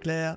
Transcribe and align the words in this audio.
Claire. 0.00 0.36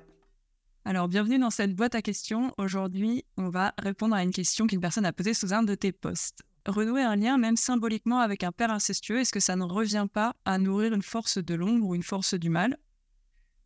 Alors, 0.84 1.08
bienvenue 1.08 1.38
dans 1.38 1.50
cette 1.50 1.74
boîte 1.74 1.94
à 1.94 2.02
questions. 2.02 2.52
Aujourd'hui, 2.58 3.24
on 3.38 3.48
va 3.48 3.72
répondre 3.78 4.14
à 4.14 4.22
une 4.22 4.32
question 4.32 4.66
qu'une 4.66 4.80
personne 4.80 5.06
a 5.06 5.12
posée 5.12 5.32
sous 5.32 5.54
un 5.54 5.62
de 5.62 5.74
tes 5.74 5.92
posts. 5.92 6.42
Renouer 6.66 7.02
un 7.02 7.16
lien, 7.16 7.38
même 7.38 7.56
symboliquement, 7.56 8.20
avec 8.20 8.44
un 8.44 8.52
père 8.52 8.70
incestueux, 8.70 9.20
est-ce 9.20 9.32
que 9.32 9.40
ça 9.40 9.56
ne 9.56 9.64
revient 9.64 10.06
pas 10.12 10.34
à 10.44 10.58
nourrir 10.58 10.94
une 10.94 11.02
force 11.02 11.38
de 11.38 11.54
l'ombre 11.54 11.86
ou 11.86 11.94
une 11.94 12.02
force 12.02 12.34
du 12.34 12.50
mal? 12.50 12.76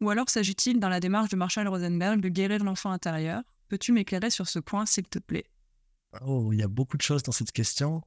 Ou 0.01 0.11
alors 0.11 0.31
s'agit-il, 0.31 0.79
dans 0.79 0.89
la 0.89 1.01
démarche 1.01 1.29
de 1.31 1.37
Marshall 1.37 1.69
Rosenberg, 1.69 2.21
de 2.21 2.29
guérir 2.29 2.63
l'enfant 2.63 2.93
intérieur? 2.93 3.43
Peux-tu 3.69 3.93
m'éclairer 3.93 4.31
sur 4.31 4.49
ce 4.49 4.61
point, 4.61 4.87
s'il 4.87 5.09
te 5.09 5.19
plaît? 5.19 5.47
Oh, 6.25 6.53
il 6.53 6.61
y 6.61 6.63
a 6.63 6.69
beaucoup 6.69 6.97
de 6.97 7.03
choses 7.03 7.23
dans 7.25 7.33
cette 7.33 7.53
question. 7.53 8.03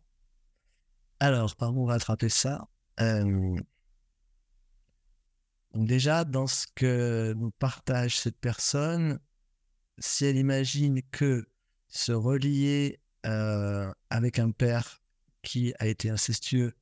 Alors, 1.19 1.55
par 1.55 1.75
où 1.75 1.83
on 1.83 1.85
va 1.85 1.95
attraper 1.95 2.29
ça 2.29 2.67
euh, 2.99 3.57
donc 5.73 5.87
déjà, 5.87 6.25
dans 6.25 6.47
ce 6.47 6.65
que 6.75 7.33
nous 7.37 7.51
partage 7.51 8.19
cette 8.19 8.39
personne, 8.39 9.19
si 9.99 10.25
elle 10.25 10.37
imagine 10.37 11.01
que 11.11 11.47
se 11.87 12.11
relier 12.11 12.99
euh, 13.25 13.91
avec 14.09 14.39
un 14.39 14.51
père 14.51 15.01
qui 15.43 15.73
a 15.79 15.87
été 15.87 16.09
incestueux, 16.09 16.73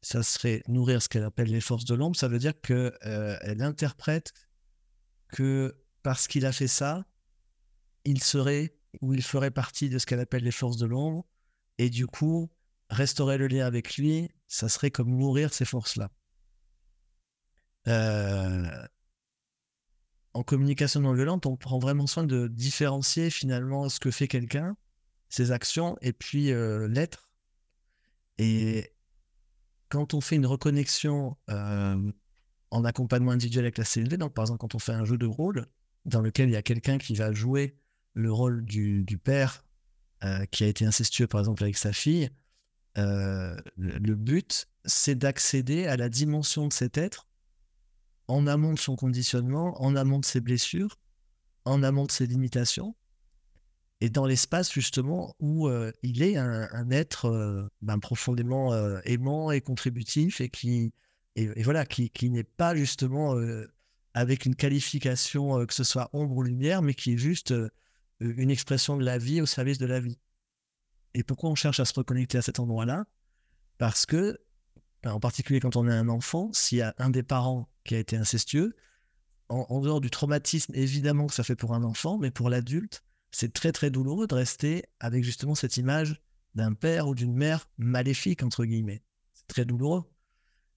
ça 0.00 0.22
serait 0.22 0.62
nourrir 0.68 1.02
ce 1.02 1.08
qu'elle 1.08 1.24
appelle 1.24 1.50
les 1.50 1.60
forces 1.60 1.84
de 1.84 1.94
l'ombre, 1.94 2.16
ça 2.16 2.28
veut 2.28 2.38
dire 2.38 2.58
qu'elle 2.60 2.96
euh, 3.04 3.60
interprète 3.60 4.32
que 5.28 5.76
parce 6.02 6.28
qu'il 6.28 6.46
a 6.46 6.52
fait 6.52 6.68
ça, 6.68 7.04
il 8.04 8.22
serait 8.22 8.76
ou 9.02 9.12
il 9.12 9.22
ferait 9.22 9.50
partie 9.50 9.88
de 9.90 9.98
ce 9.98 10.06
qu'elle 10.06 10.20
appelle 10.20 10.44
les 10.44 10.52
forces 10.52 10.76
de 10.78 10.86
l'ombre, 10.86 11.26
et 11.78 11.90
du 11.90 12.06
coup, 12.06 12.50
restaurer 12.88 13.36
le 13.36 13.48
lien 13.48 13.66
avec 13.66 13.96
lui, 13.96 14.30
ça 14.46 14.68
serait 14.68 14.90
comme 14.90 15.10
nourrir 15.16 15.52
ces 15.52 15.64
forces-là. 15.64 16.10
Euh, 17.88 18.86
en 20.34 20.42
communication 20.42 21.00
non 21.00 21.14
violente, 21.14 21.46
on 21.46 21.56
prend 21.56 21.78
vraiment 21.78 22.06
soin 22.06 22.24
de 22.24 22.46
différencier 22.48 23.30
finalement 23.30 23.88
ce 23.88 24.00
que 24.00 24.10
fait 24.10 24.28
quelqu'un, 24.28 24.76
ses 25.28 25.50
actions, 25.50 25.96
et 26.02 26.12
puis 26.12 26.52
euh, 26.52 26.88
l'être. 26.88 27.32
Et 28.38 28.92
quand 29.88 30.14
on 30.14 30.20
fait 30.20 30.36
une 30.36 30.46
reconnexion 30.46 31.36
euh, 31.48 32.12
en 32.70 32.84
accompagnement 32.84 33.32
individuel 33.32 33.64
avec 33.64 33.78
la 33.78 33.84
CNV, 33.84 34.18
donc 34.18 34.34
par 34.34 34.44
exemple 34.44 34.58
quand 34.58 34.74
on 34.74 34.78
fait 34.78 34.92
un 34.92 35.04
jeu 35.04 35.16
de 35.16 35.26
rôle 35.26 35.66
dans 36.04 36.20
lequel 36.20 36.50
il 36.50 36.52
y 36.52 36.56
a 36.56 36.62
quelqu'un 36.62 36.98
qui 36.98 37.14
va 37.14 37.32
jouer 37.32 37.78
le 38.12 38.32
rôle 38.32 38.64
du, 38.64 39.04
père 39.22 39.64
qui 40.50 40.64
a 40.64 40.66
été 40.66 40.84
incestueux 40.84 41.26
par 41.26 41.40
exemple 41.40 41.62
avec 41.62 41.76
sa 41.76 41.92
fille, 41.92 42.30
le 42.96 44.14
but 44.14 44.68
c'est 44.84 45.14
d'accéder 45.14 45.86
à 45.86 45.96
la 45.96 46.08
dimension 46.08 46.66
de 46.68 46.72
cet 46.72 46.98
être 46.98 47.25
en 48.28 48.46
amont 48.46 48.74
de 48.74 48.78
son 48.78 48.96
conditionnement, 48.96 49.80
en 49.82 49.96
amont 49.96 50.18
de 50.18 50.24
ses 50.24 50.40
blessures, 50.40 50.98
en 51.64 51.82
amont 51.82 52.06
de 52.06 52.12
ses 52.12 52.26
limitations, 52.26 52.94
et 54.00 54.10
dans 54.10 54.26
l'espace 54.26 54.72
justement 54.72 55.34
où 55.40 55.68
euh, 55.68 55.90
il 56.02 56.22
est 56.22 56.36
un, 56.36 56.90
être 56.90 57.26
euh, 57.26 57.66
ben, 57.80 57.98
profondément 57.98 58.72
euh, 58.72 59.00
aimant 59.04 59.50
et 59.50 59.60
contributif 59.60 60.40
et 60.40 60.48
qui 60.48 60.92
et, 61.34 61.62
voilà 61.62 61.84
qui, 61.84 62.30
n'est 62.30 62.44
pas 62.44 62.74
justement 62.74 63.36
avec 64.14 64.46
une 64.46 64.56
qualification 64.56 65.66
que 65.66 65.74
ce 65.74 65.84
soit 65.84 66.08
ombre 66.14 66.34
ou 66.34 66.42
lumière, 66.42 66.80
mais 66.80 66.94
qui 66.94 67.12
est 67.12 67.18
juste 67.18 67.52
une 68.20 68.50
expression 68.50 68.96
de 68.96 69.04
la 69.04 69.18
vie 69.18 69.42
au 69.42 69.46
service 69.46 69.76
de 69.76 69.84
la 69.84 70.00
vie. 70.00 70.18
Et 71.12 71.22
pourquoi 71.24 71.50
on 71.50 71.54
cherche 71.54 71.78
à 71.78 71.84
se 71.84 71.92
reconnecter 71.92 72.38
à 72.38 72.42
cet 72.42 72.58
endroit-là? 72.58 73.04
Parce 73.76 74.06
que, 74.06 74.38
ben, 75.02 75.12
en 75.12 75.20
particulier 75.20 75.60
quand 75.60 75.76
on 75.76 75.86
est 75.88 75.92
un 75.92 76.08
enfant, 76.08 76.50
s'il 76.54 76.78
y 76.78 76.82
a 76.82 76.94
un 76.96 77.10
des 77.10 77.22
parents 77.22 77.68
qui 77.86 77.94
a 77.94 77.98
été 77.98 78.16
incestueux. 78.16 78.76
En, 79.48 79.80
dehors 79.80 80.00
du 80.00 80.10
traumatisme, 80.10 80.72
évidemment 80.74 81.28
que 81.28 81.34
ça 81.34 81.44
fait 81.44 81.54
pour 81.54 81.72
un 81.72 81.84
enfant, 81.84 82.18
mais 82.18 82.32
pour 82.32 82.50
l'adulte, 82.50 83.04
c'est 83.30 83.52
très 83.52 83.70
très 83.70 83.90
douloureux 83.90 84.26
de 84.26 84.34
rester 84.34 84.84
avec 84.98 85.22
justement 85.22 85.54
cette 85.54 85.76
image 85.76 86.20
d'un 86.56 86.72
père 86.72 87.06
ou 87.06 87.14
d'une 87.14 87.34
mère 87.34 87.68
maléfique, 87.78 88.42
entre 88.42 88.64
guillemets. 88.64 89.02
C'est 89.34 89.46
très 89.46 89.64
douloureux 89.64 90.02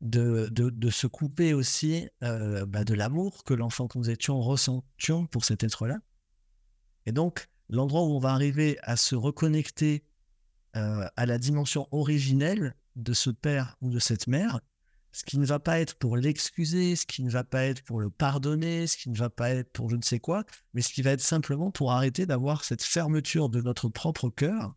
de, 0.02 0.50
de, 0.52 0.90
se 0.90 1.08
couper 1.08 1.54
aussi 1.54 2.08
euh, 2.24 2.66
bah, 2.66 2.84
de 2.84 2.94
l'amour 2.94 3.44
que 3.44 3.54
l'enfant 3.54 3.88
que 3.88 3.98
nous 3.98 4.10
étions 4.10 4.40
ressentions 4.40 5.26
pour 5.26 5.46
cet 5.46 5.64
être-là. 5.64 6.00
Et 7.06 7.12
donc, 7.12 7.50
l'endroit 7.70 8.04
où 8.04 8.12
on 8.16 8.20
va 8.20 8.32
arriver 8.32 8.78
à 8.84 8.96
se 8.98 9.16
reconnecter 9.16 10.04
euh, 10.76 11.08
à 11.16 11.26
la 11.26 11.38
dimension 11.38 11.88
originelle 11.92 12.76
de 12.96 13.14
ce 13.14 13.30
père 13.30 13.78
ou 13.82 13.90
de 13.90 14.00
cette 14.00 14.28
mère, 14.28 14.62
ce 15.12 15.24
qui 15.24 15.40
ne 15.40 15.46
va 15.46 15.60
pas 15.60 15.80
être 15.80 15.96
pour 15.96 16.18
l'excuser, 16.18 16.96
ce 16.96 17.06
qui 17.06 17.24
ne 17.24 17.30
va 17.30 17.44
pas 17.44 17.64
être 17.64 17.84
pour 17.84 18.00
le 18.00 18.10
pardonner, 18.10 18.86
ce 18.88 18.98
qui 18.98 19.10
ne 19.10 19.18
va 19.18 19.30
pas 19.30 19.50
être 19.50 19.72
pour 19.72 19.90
je 19.90 19.96
ne 19.96 20.02
sais 20.02 20.20
quoi, 20.20 20.44
mais 20.74 20.82
ce 20.82 20.94
qui 20.94 21.02
va 21.02 21.12
être 21.12 21.22
simplement 21.22 21.72
pour 21.72 21.92
arrêter 21.92 22.26
d'avoir 22.26 22.64
cette 22.64 22.84
fermeture 22.84 23.50
de 23.50 23.62
notre 23.62 23.90
propre 23.90 24.30
cœur 24.30 24.76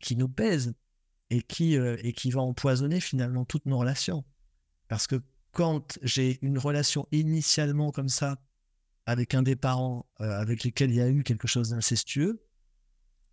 qui 0.00 0.16
nous 0.16 0.28
pèse 0.28 0.74
et 1.30 1.42
qui, 1.42 1.76
euh, 1.78 1.96
va 2.32 2.40
empoisonner 2.40 3.00
finalement 3.00 3.44
toutes 3.44 3.66
nos 3.66 3.78
relations. 3.78 4.24
Parce 4.88 5.06
que 5.06 5.22
quand 5.52 5.98
j'ai 6.02 6.38
une 6.42 6.58
relation 6.58 7.06
initialement 7.12 7.92
comme 7.92 8.08
ça 8.08 8.38
avec 9.06 9.34
un 9.34 9.42
des 9.42 9.56
parents 9.56 10.06
euh, 10.20 10.40
avec 10.40 10.64
lesquels 10.64 10.90
il 10.90 10.96
y 10.96 11.00
a 11.00 11.08
eu 11.08 11.22
quelque 11.22 11.48
chose 11.48 11.70
d'incestueux, 11.70 12.42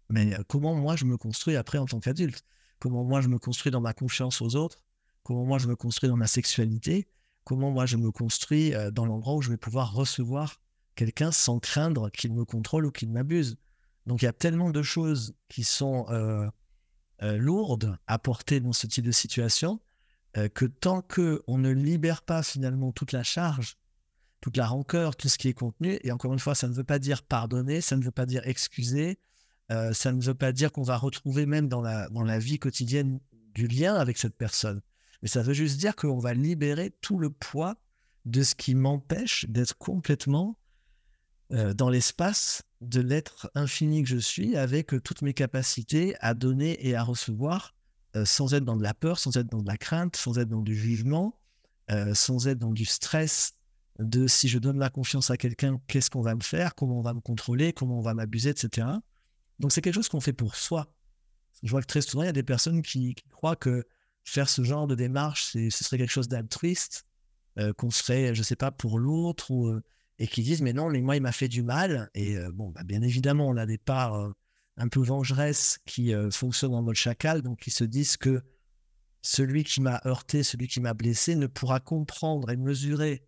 mais 0.10 0.34
euh, 0.36 0.44
comment 0.48 0.76
moi 0.76 0.96
je 0.96 1.06
me 1.06 1.18
construis 1.18 1.56
après 1.56 1.80
en 1.80 1.86
tant 1.86 2.00
qu'adulte? 2.00 2.44
Comment 2.80 3.04
moi 3.04 3.22
je 3.22 3.28
me 3.28 3.40
construis 3.40 3.72
dans 3.72 3.82
ma 3.82 3.94
confiance 3.94 4.42
aux 4.42 4.56
autres? 4.56 4.84
Comment 5.28 5.44
moi 5.44 5.58
je 5.58 5.68
me 5.68 5.76
construis 5.76 6.08
dans 6.08 6.16
ma 6.16 6.26
sexualité, 6.26 7.06
comment 7.44 7.70
moi 7.70 7.86
je 7.86 7.98
me 7.98 8.12
construis 8.12 8.74
euh, 8.74 8.92
dans 8.92 9.06
l'endroit 9.06 9.36
où 9.36 9.42
je 9.42 9.50
vais 9.50 9.58
pouvoir 9.58 9.92
recevoir 9.94 10.62
quelqu'un 10.96 11.34
sans 11.34 11.60
craindre 11.60 12.10
qu'il 12.10 12.34
me 12.34 12.46
contrôle 12.46 12.86
ou 12.86 12.92
qu'il 12.92 13.12
m'abuse. 13.12 13.58
Donc 14.06 14.22
il 14.22 14.26
y 14.26 14.30
a 14.30 14.34
tellement 14.34 14.70
de 14.70 14.82
choses 14.82 15.36
qui 15.50 15.66
sont 15.66 16.06
euh, 16.10 16.48
euh, 17.24 17.36
lourdes 17.36 17.98
à 18.08 18.20
porter 18.20 18.62
dans 18.62 18.72
ce 18.72 18.88
type 18.88 19.04
de 19.06 19.12
situation 19.12 19.82
que 20.54 20.66
tant 20.66 21.02
que 21.02 21.42
on 21.48 21.58
ne 21.58 21.72
libère 21.72 22.22
pas 22.22 22.44
finalement 22.44 22.92
toute 22.92 23.12
la 23.12 23.24
charge, 23.24 23.76
toute 24.40 24.56
la 24.56 24.68
rancœur, 24.68 25.16
tout 25.16 25.30
ce 25.30 25.40
qui 25.40 25.48
est 25.48 25.54
contenu, 25.54 25.98
et 26.04 26.12
encore 26.12 26.32
une 26.32 26.38
fois, 26.38 26.54
ça 26.54 26.68
ne 26.68 26.74
veut 26.74 26.84
pas 26.84 27.00
dire 27.00 27.24
pardonner, 27.24 27.82
ça 27.82 27.98
ne 27.98 28.04
veut 28.04 28.12
pas 28.12 28.28
dire 28.28 28.48
excuser, 28.48 29.18
ça 29.68 30.12
ne 30.12 30.22
veut 30.22 30.36
pas 30.36 30.52
dire 30.52 30.72
qu'on 30.72 30.84
va 30.84 30.96
retrouver 30.96 31.48
même 31.48 31.68
dans 31.68 31.82
la, 31.82 32.08
dans 32.10 32.22
la 32.22 32.38
vie 32.38 32.60
quotidienne 32.60 33.20
du 33.56 33.68
lien 33.68 33.96
avec 33.96 34.20
cette 34.20 34.38
personne. 34.38 34.80
Mais 35.22 35.28
ça 35.28 35.42
veut 35.42 35.54
juste 35.54 35.78
dire 35.78 35.96
qu'on 35.96 36.20
va 36.20 36.34
libérer 36.34 36.92
tout 37.02 37.18
le 37.18 37.30
poids 37.30 37.76
de 38.26 38.44
ce 38.44 38.56
qui 38.56 38.76
m'empêche 38.76 39.46
d'être 39.50 39.78
complètement 39.78 40.58
euh, 41.54 41.74
dans 41.74 41.90
l'espace 41.90 42.64
de 42.82 43.00
l'être 43.00 43.50
infini 43.56 44.04
que 44.04 44.10
je 44.10 44.18
suis, 44.18 44.58
avec 44.58 44.94
euh, 44.94 45.00
toutes 45.00 45.22
mes 45.22 45.34
capacités 45.34 46.16
à 46.20 46.34
donner 46.34 46.86
et 46.86 46.96
à 46.96 47.04
recevoir, 47.04 47.74
euh, 48.16 48.26
sans 48.26 48.54
être 48.54 48.66
dans 48.66 48.76
de 48.76 48.84
la 48.84 48.94
peur, 48.94 49.18
sans 49.18 49.38
être 49.38 49.48
dans 49.48 49.62
de 49.62 49.68
la 49.68 49.78
crainte, 49.78 50.18
sans 50.18 50.38
être 50.40 50.50
dans 50.50 50.62
du 50.62 50.76
jugement, 50.76 51.40
sans 52.14 52.50
être 52.50 52.60
dans 52.60 52.74
du 52.74 52.84
stress 52.84 53.54
de 54.00 54.28
si 54.28 54.50
je 54.50 54.60
donne 54.60 54.78
la 54.78 54.90
confiance 54.90 55.32
à 55.32 55.38
quelqu'un, 55.38 55.80
qu'est-ce 55.88 56.10
qu'on 56.10 56.22
va 56.22 56.36
me 56.36 56.44
faire, 56.44 56.76
comment 56.76 57.00
on 57.00 57.02
va 57.02 57.14
me 57.14 57.22
contrôler, 57.22 57.72
comment 57.72 58.00
on 58.00 58.02
va 58.02 58.14
m'abuser, 58.14 58.50
etc. 58.50 58.88
Donc 59.60 59.72
c'est 59.72 59.80
quelque 59.80 59.94
chose 59.94 60.10
qu'on 60.10 60.20
fait 60.20 60.34
pour 60.34 60.58
soi. 60.58 60.94
Je 61.64 61.72
vois 61.72 61.80
que 61.80 61.88
très 61.88 62.02
souvent, 62.02 62.24
il 62.24 62.26
y 62.26 62.30
a 62.30 62.34
des 62.34 62.44
personnes 62.44 62.82
qui 62.82 63.16
croient 63.32 63.56
que 63.56 63.86
faire 64.28 64.50
ce 64.50 64.62
genre 64.62 64.88
de 64.88 64.96
démarche, 64.96 65.52
ce 65.54 65.70
serait 65.70 65.98
quelque 65.98 66.12
chose 66.12 66.28
d'altruiste, 66.28 67.06
euh, 67.58 67.72
qu'on 67.74 67.90
serait, 67.90 68.36
je 68.36 68.44
sais 68.44 68.58
pas, 68.58 68.72
pour 68.72 69.00
l'autre, 69.00 69.54
euh, 69.54 69.82
et 70.20 70.28
qui 70.28 70.44
disent, 70.44 70.62
mais 70.62 70.74
non, 70.74 70.90
mais 70.90 71.02
moi, 71.02 71.16
il 71.16 71.22
m'a 71.22 71.32
fait 71.32 71.48
du 71.48 71.64
mal. 71.64 72.10
Et 72.14 72.38
euh, 72.38 72.52
bon, 72.52 72.70
bah, 72.70 72.84
bien 72.84 73.02
évidemment, 73.02 73.48
on 73.48 73.56
a 73.56 73.66
des 73.66 73.78
parts 73.78 74.32
un 74.76 74.88
peu 74.90 75.02
vengeresses 75.02 75.80
qui 75.86 76.14
fonctionnent 76.32 76.76
en 76.76 76.84
mode 76.84 76.96
chacal, 76.96 77.42
donc 77.42 77.66
ils 77.66 77.72
se 77.72 77.84
disent 77.84 78.18
que 78.18 78.44
celui 79.22 79.64
qui 79.64 79.82
m'a 79.82 80.02
heurté, 80.06 80.44
celui 80.44 80.68
qui 80.68 80.82
m'a 80.82 80.94
blessé, 80.94 81.36
ne 81.36 81.48
pourra 81.48 81.80
comprendre 81.80 82.52
et 82.52 82.58
mesurer 82.58 83.24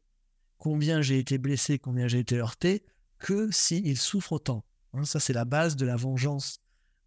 combien 0.57 1.01
j'ai 1.01 1.17
été 1.17 1.37
blessé, 1.37 1.79
combien 1.79 2.07
j'ai 2.07 2.19
été 2.19 2.37
heurté, 2.37 2.83
que 3.17 3.49
s'il 3.51 3.97
souffre 3.97 4.33
autant. 4.33 4.63
Hein, 4.93 5.05
ça, 5.05 5.19
c'est 5.19 5.33
la 5.33 5.45
base 5.45 5.75
de 5.75 5.85
la 5.85 5.95
vengeance 5.95 6.59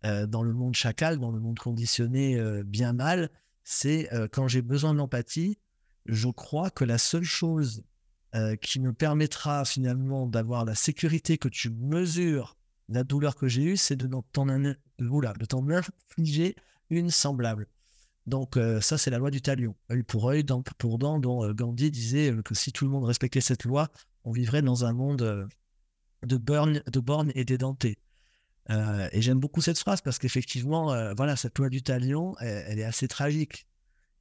dans 0.02 0.42
le 0.42 0.52
monde 0.52 0.74
chacal, 0.74 1.20
dans 1.20 1.30
le 1.30 1.38
monde 1.38 1.60
conditionné 1.60 2.36
bien 2.64 2.92
mal 2.92 3.30
c'est 3.64 4.08
quand 4.32 4.48
j'ai 4.48 4.62
besoin 4.62 4.94
d'empathie, 4.94 5.58
je 6.06 6.28
crois 6.28 6.70
que 6.70 6.84
la 6.84 6.98
seule 6.98 7.24
chose 7.24 7.84
qui 8.60 8.80
me 8.80 8.92
permettra 8.92 9.64
finalement 9.64 10.26
d'avoir 10.26 10.64
la 10.64 10.74
sécurité 10.74 11.38
que 11.38 11.48
tu 11.48 11.70
mesures 11.70 12.56
la 12.88 13.04
douleur 13.04 13.36
que 13.36 13.48
j'ai 13.48 13.62
eue, 13.62 13.76
c'est 13.76 13.96
de 13.96 14.08
t'en 14.32 14.48
infliger 14.48 16.56
une 16.90 17.10
semblable. 17.10 17.68
Donc 18.26 18.58
ça, 18.80 18.98
c'est 18.98 19.10
la 19.10 19.18
loi 19.18 19.30
du 19.30 19.42
talion. 19.42 19.74
Œil 19.90 20.02
pour 20.02 20.28
œil, 20.28 20.44
dent 20.44 20.62
pour 20.78 20.98
dent, 20.98 21.18
dont 21.18 21.52
Gandhi 21.52 21.90
disait 21.90 22.34
que 22.44 22.54
si 22.54 22.72
tout 22.72 22.84
le 22.84 22.90
monde 22.90 23.04
respectait 23.04 23.40
cette 23.40 23.64
loi, 23.64 23.88
on 24.24 24.32
vivrait 24.32 24.62
dans 24.62 24.84
un 24.84 24.92
monde 24.92 25.48
de, 26.22 26.36
bornes 26.36 26.82
de 26.86 27.00
bornes 27.00 27.32
et 27.34 27.44
d'édentés. 27.44 27.98
Euh, 28.70 29.08
et 29.12 29.22
j'aime 29.22 29.38
beaucoup 29.38 29.60
cette 29.60 29.78
phrase 29.78 30.00
parce 30.00 30.18
qu'effectivement, 30.18 30.92
euh, 30.92 31.14
voilà, 31.16 31.36
cette 31.36 31.58
loi 31.58 31.68
du 31.68 31.82
talion, 31.82 32.36
elle, 32.38 32.78
est 32.78 32.84
assez 32.84 33.08
tragique. 33.08 33.66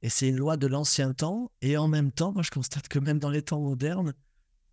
Et 0.02 0.08
c'est 0.08 0.28
une 0.28 0.36
loi 0.36 0.56
de 0.56 0.66
l'ancien 0.66 1.12
temps. 1.12 1.52
Et 1.60 1.76
en 1.76 1.88
même 1.88 2.10
temps, 2.10 2.32
moi, 2.32 2.42
je 2.42 2.50
constate 2.50 2.88
que 2.88 2.98
même 2.98 3.18
dans 3.18 3.30
les 3.30 3.42
temps 3.42 3.60
modernes, 3.60 4.14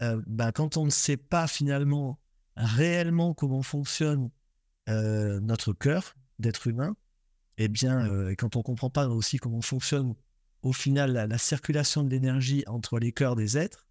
euh, 0.01 0.21
ben, 0.25 0.51
quand 0.51 0.77
on 0.77 0.85
ne 0.85 0.89
sait 0.89 1.17
pas 1.17 1.47
finalement 1.47 2.19
réellement 2.55 3.33
comment 3.33 3.61
fonctionne 3.61 4.31
euh, 4.89 5.39
notre 5.39 5.73
cœur 5.73 6.15
d'être 6.39 6.67
humain, 6.67 6.95
et 7.57 7.65
eh 7.65 7.67
bien, 7.67 8.07
quand 8.37 8.55
on 8.55 8.59
ne 8.59 8.63
comprend 8.63 8.89
pas 8.89 9.09
aussi 9.09 9.35
comment 9.35 9.59
fonctionne 9.59 10.15
au 10.61 10.71
final 10.71 11.11
la, 11.11 11.37
circulation 11.37 12.05
de 12.05 12.09
l'énergie 12.09 12.63
entre 12.67 12.99
les 12.99 13.11
cœurs 13.11 13.35
des 13.35 13.57
êtres, 13.57 13.85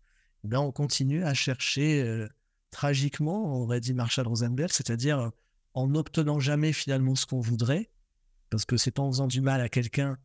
eh 0.51 0.57
on 0.57 0.73
continue 0.73 1.23
à 1.23 1.35
chercher 1.35 2.27
tragiquement, 2.71 3.45
on 3.45 3.65
aurait 3.65 3.81
dit 3.81 3.93
Marshall 3.93 4.27
Rosenberg, 4.27 4.71
c'est-à-dire 4.73 5.33
en 5.79 5.87
n'obtenant 5.87 6.41
jamais 6.41 6.73
finalement 6.73 7.15
ce 7.15 7.25
qu'on 7.25 7.39
voudrait, 7.39 7.89
parce 8.51 8.65
que 8.65 8.77
c'est 8.77 8.99
en 8.99 9.13
faisant 9.13 9.29
du 9.29 9.41
mal 9.41 9.61
à 9.61 9.69
quelqu'un 9.69 10.19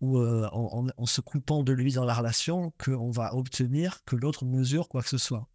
ou 0.00 0.18
euh, 0.18 0.48
en, 0.52 1.06
se 1.06 1.20
coupant 1.20 1.64
de 1.64 1.72
lui 1.72 1.92
dans 1.92 2.04
la 2.04 2.14
relation 2.14 2.72
qu'on 2.78 3.10
va 3.10 3.34
obtenir 3.34 4.04
que 4.04 4.14
l'autre 4.14 4.44
mesure 4.44 4.88
quoi 4.88 5.02
que 5.02 5.08
ce 5.08 5.18
soit. 5.18 5.48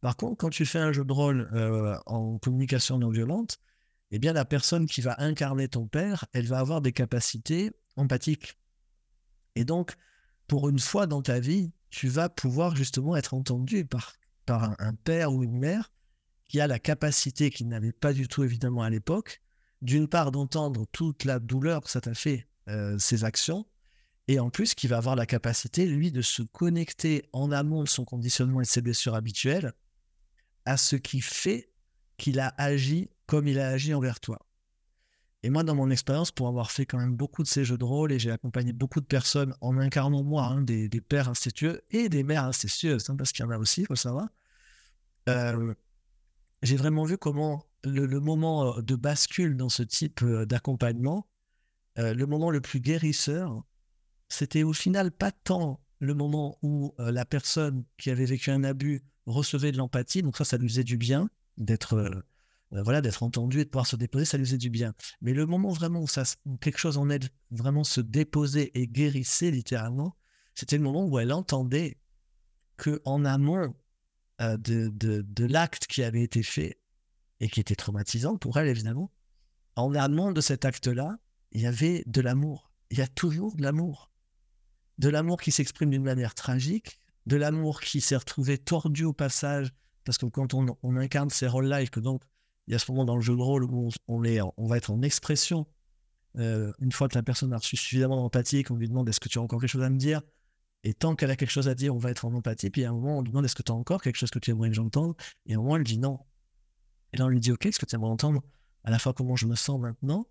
Par 0.00 0.16
contre, 0.16 0.38
quand 0.38 0.48
tu 0.48 0.64
fais 0.64 0.78
un 0.78 0.92
jeu 0.92 1.04
de 1.04 1.12
rôle 1.12 1.50
euh, 1.52 1.94
en 2.06 2.38
communication 2.38 2.96
non 2.96 3.10
violente, 3.10 3.58
eh 4.12 4.18
bien 4.18 4.32
la 4.32 4.46
personne 4.46 4.86
qui 4.86 5.02
va 5.02 5.14
incarner 5.18 5.68
ton 5.68 5.86
père, 5.86 6.24
elle 6.32 6.46
va 6.46 6.58
avoir 6.58 6.80
des 6.80 6.92
capacités 6.92 7.72
empathiques. 7.96 8.56
Et 9.56 9.66
donc, 9.66 9.94
pour 10.46 10.70
une 10.70 10.78
fois 10.78 11.06
dans 11.06 11.20
ta 11.20 11.38
vie, 11.38 11.70
tu 11.90 12.08
vas 12.08 12.30
pouvoir 12.30 12.74
justement 12.74 13.14
être 13.14 13.34
entendu 13.34 13.84
par, 13.84 14.14
par 14.46 14.74
un, 14.78 14.94
père 14.94 15.34
ou 15.34 15.44
une 15.44 15.58
mère 15.58 15.92
qui 16.48 16.60
a 16.60 16.66
la 16.66 16.78
capacité 16.78 17.50
qu'il 17.50 17.68
n'avait 17.68 17.92
pas 17.92 18.12
du 18.12 18.28
tout 18.28 18.44
évidemment 18.44 18.82
à 18.82 18.90
l'époque, 18.90 19.42
d'une 19.82 20.08
part 20.08 20.32
d'entendre 20.32 20.86
toute 20.92 21.24
la 21.24 21.38
douleur 21.38 21.82
que 21.82 21.90
ça 21.90 22.00
t'a 22.00 22.14
fait, 22.14 22.48
euh, 22.68 22.98
ces 22.98 23.24
actions, 23.24 23.66
et 24.28 24.40
en 24.40 24.50
plus 24.50 24.74
qui 24.74 24.88
va 24.88 24.98
avoir 24.98 25.16
la 25.16 25.26
capacité, 25.26 25.86
lui, 25.86 26.10
de 26.10 26.22
se 26.22 26.42
connecter 26.42 27.28
en 27.32 27.52
amont 27.52 27.84
de 27.84 27.88
son 27.88 28.04
conditionnement 28.04 28.60
et 28.60 28.64
de 28.64 28.68
ses 28.68 28.80
blessures 28.80 29.14
habituelles 29.14 29.72
à 30.64 30.76
ce 30.76 30.96
qui 30.96 31.20
fait 31.20 31.70
qu'il 32.16 32.40
a 32.40 32.54
agi 32.58 33.10
comme 33.26 33.46
il 33.46 33.58
a 33.58 33.68
agi 33.68 33.94
envers 33.94 34.20
toi. 34.20 34.46
Et 35.42 35.50
moi, 35.50 35.62
dans 35.62 35.76
mon 35.76 35.90
expérience, 35.90 36.32
pour 36.32 36.48
avoir 36.48 36.72
fait 36.72 36.86
quand 36.86 36.98
même 36.98 37.14
beaucoup 37.14 37.44
de 37.44 37.48
ces 37.48 37.64
jeux 37.64 37.78
de 37.78 37.84
rôle, 37.84 38.10
et 38.10 38.18
j'ai 38.18 38.32
accompagné 38.32 38.72
beaucoup 38.72 39.00
de 39.00 39.06
personnes 39.06 39.54
en 39.60 39.78
incarnant 39.78 40.24
moi, 40.24 40.44
hein, 40.44 40.62
des, 40.62 40.88
pères 41.00 41.28
incestueux 41.28 41.82
et 41.90 42.08
des 42.08 42.24
mères 42.24 42.44
incestueuses, 42.44 43.08
hein, 43.10 43.16
parce 43.16 43.30
qu'il 43.30 43.44
y 43.44 43.48
en 43.48 43.52
a 43.52 43.58
aussi, 43.58 43.82
il 43.82 43.86
faut 43.86 43.94
savoir, 43.94 44.28
euh, 45.28 45.72
j'ai 46.66 46.76
vraiment 46.76 47.04
vu 47.04 47.16
comment 47.16 47.64
le, 47.84 48.20
moment 48.20 48.76
euh, 48.76 48.82
de 48.82 48.96
bascule 48.96 49.56
dans 49.56 49.68
ce 49.68 49.82
type 49.82 50.22
euh, 50.22 50.44
d'accompagnement, 50.44 51.26
le 51.98 52.26
moment 52.26 52.50
le 52.50 52.60
plus 52.60 52.80
guérisseur, 52.80 53.64
c'était 54.28 54.64
au 54.64 54.74
final 54.74 55.10
pas 55.10 55.32
tant 55.32 55.80
le 55.98 56.14
moment 56.14 56.58
où 56.62 56.94
euh, 57.00 57.10
la 57.10 57.24
personne 57.24 57.84
qui 57.98 58.10
avait 58.10 58.24
vécu 58.24 58.50
un 58.50 58.64
abus 58.64 59.02
recevait 59.26 59.72
de 59.72 59.78
l'empathie, 59.78 60.22
donc 60.22 60.36
ça, 60.36 60.44
ça 60.44 60.56
lui 60.56 60.68
faisait 60.68 60.84
du 60.84 60.96
bien 60.96 61.30
d'être 61.56 61.94
euh, 61.94 62.10
euh, 62.72 62.82
voilà, 62.82 63.00
d'être 63.00 63.22
entendu 63.22 63.60
et 63.60 63.64
de 63.64 63.70
pouvoir 63.70 63.86
se 63.86 63.96
déposer, 63.96 64.24
ça 64.24 64.38
lui 64.38 64.44
faisait 64.44 64.58
du 64.58 64.70
bien. 64.70 64.94
Mais 65.20 65.32
le 65.32 65.46
moment 65.46 65.70
vraiment 65.70 66.00
où, 66.02 66.08
ça, 66.08 66.24
quelque 66.60 66.78
chose 66.78 66.98
en 66.98 67.08
elle 67.08 67.28
vraiment 67.50 67.84
se 67.84 68.00
déposait 68.00 68.72
et 68.74 68.86
guérissait 68.86 69.50
littéralement, 69.50 70.16
c'était 70.54 70.76
le 70.76 70.82
moment 70.82 71.04
où 71.04 71.18
elle 71.18 71.32
entendait 71.32 71.98
que 72.76 73.00
en 73.04 73.24
amont 73.24 73.74
de, 74.38 74.88
de, 74.88 75.22
de 75.22 75.44
l'acte 75.46 75.86
qui 75.86 76.02
avait 76.02 76.22
été 76.22 76.42
fait 76.42 76.78
et 77.40 77.48
qui 77.48 77.60
était 77.60 77.74
traumatisant 77.74 78.36
pour 78.36 78.58
elle 78.58 78.68
évidemment, 78.68 79.10
en 79.76 79.94
amont 79.94 80.32
de 80.32 80.40
cet 80.40 80.64
acte-là, 80.64 81.18
il 81.52 81.60
y 81.60 81.66
avait 81.66 82.02
de 82.06 82.20
l'amour. 82.20 82.70
Il 82.90 82.98
y 82.98 83.02
a 83.02 83.06
toujours 83.06 83.56
de 83.56 83.62
l'amour. 83.62 84.10
De 84.98 85.08
l'amour 85.08 85.40
qui 85.40 85.52
s'exprime 85.52 85.90
d'une 85.90 86.02
manière 86.02 86.34
tragique, 86.34 86.98
de 87.26 87.36
l'amour 87.36 87.80
qui 87.80 88.00
s'est 88.00 88.16
retrouvé 88.16 88.56
tordu 88.58 89.04
au 89.04 89.12
passage, 89.12 89.72
parce 90.04 90.18
que 90.18 90.26
quand 90.26 90.54
on, 90.54 90.96
incarne 90.96 91.30
ces 91.30 91.46
rôles-là, 91.46 91.82
et 91.82 91.88
que 91.88 92.00
donc 92.00 92.22
il 92.66 92.72
y 92.72 92.74
a 92.74 92.78
ce 92.78 92.90
moment 92.90 93.04
dans 93.04 93.16
le 93.16 93.22
jeu 93.22 93.36
de 93.36 93.42
rôle 93.42 93.64
où 93.64 93.90
on, 94.08 94.24
est, 94.24 94.40
on 94.56 94.66
va 94.66 94.78
être 94.78 94.90
en 94.90 95.02
expression, 95.02 95.66
euh, 96.38 96.72
une 96.80 96.92
fois 96.92 97.08
que 97.08 97.14
la 97.14 97.22
personne 97.22 97.52
a 97.52 97.58
reçu 97.58 97.76
suffisamment 97.76 98.16
d'empathie, 98.16 98.62
qu'on 98.62 98.76
lui 98.76 98.88
demande 98.88 99.08
est-ce 99.08 99.20
que 99.20 99.28
tu 99.28 99.38
as 99.38 99.42
encore 99.42 99.60
quelque 99.60 99.70
chose 99.70 99.82
à 99.82 99.90
me 99.90 99.98
dire, 99.98 100.22
et 100.86 100.94
tant 100.94 101.16
qu'elle 101.16 101.32
a 101.32 101.36
quelque 101.36 101.50
chose 101.50 101.68
à 101.68 101.74
dire, 101.74 101.94
on 101.94 101.98
va 101.98 102.10
être 102.10 102.26
en 102.26 102.32
empathie, 102.32 102.70
puis 102.70 102.84
à 102.84 102.90
un 102.90 102.92
moment 102.92 103.18
on 103.18 103.22
lui 103.22 103.30
demande 103.30 103.44
est-ce 103.44 103.56
que 103.56 103.62
tu 103.62 103.72
as 103.72 103.74
encore 103.74 104.00
quelque 104.00 104.16
chose 104.16 104.30
que 104.30 104.38
tu 104.38 104.52
aimerais 104.52 104.68
que 104.68 104.76
j'entende, 104.76 105.16
et 105.46 105.54
à 105.54 105.56
un 105.56 105.58
moment 105.58 105.76
elle 105.76 105.84
dit 105.84 105.98
non. 105.98 106.20
Et 107.12 107.16
là 107.16 107.24
on 107.24 107.28
lui 107.28 107.40
dit 107.40 107.50
ok, 107.50 107.66
est-ce 107.66 107.80
que 107.80 107.86
tu 107.86 107.96
aimerais 107.96 108.10
entendre 108.10 108.42
à 108.84 108.90
la 108.90 109.00
fois 109.00 109.12
comment 109.12 109.34
je 109.34 109.46
me 109.46 109.56
sens 109.56 109.80
maintenant, 109.80 110.28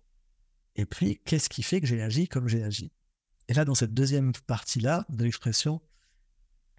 et 0.74 0.86
puis 0.86 1.20
qu'est-ce 1.26 1.50
qui 1.50 1.62
fait 1.62 1.82
que 1.82 1.86
j'ai 1.86 2.00
agi 2.00 2.26
comme 2.26 2.48
j'ai 2.48 2.62
agi? 2.62 2.90
Et 3.48 3.54
là, 3.54 3.64
dans 3.64 3.74
cette 3.74 3.94
deuxième 3.94 4.32
partie-là 4.46 5.06
de 5.08 5.24
l'expression, 5.24 5.80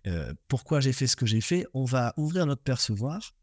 euh, 0.06 0.34
pourquoi 0.48 0.80
j'ai 0.80 0.92
fait 0.92 1.08
ce 1.08 1.16
que 1.16 1.26
j'ai 1.26 1.42
fait, 1.42 1.66
on 1.74 1.86
va 1.86 2.14
ouvrir 2.18 2.46
notre 2.46 2.64
percevoir 2.64 3.36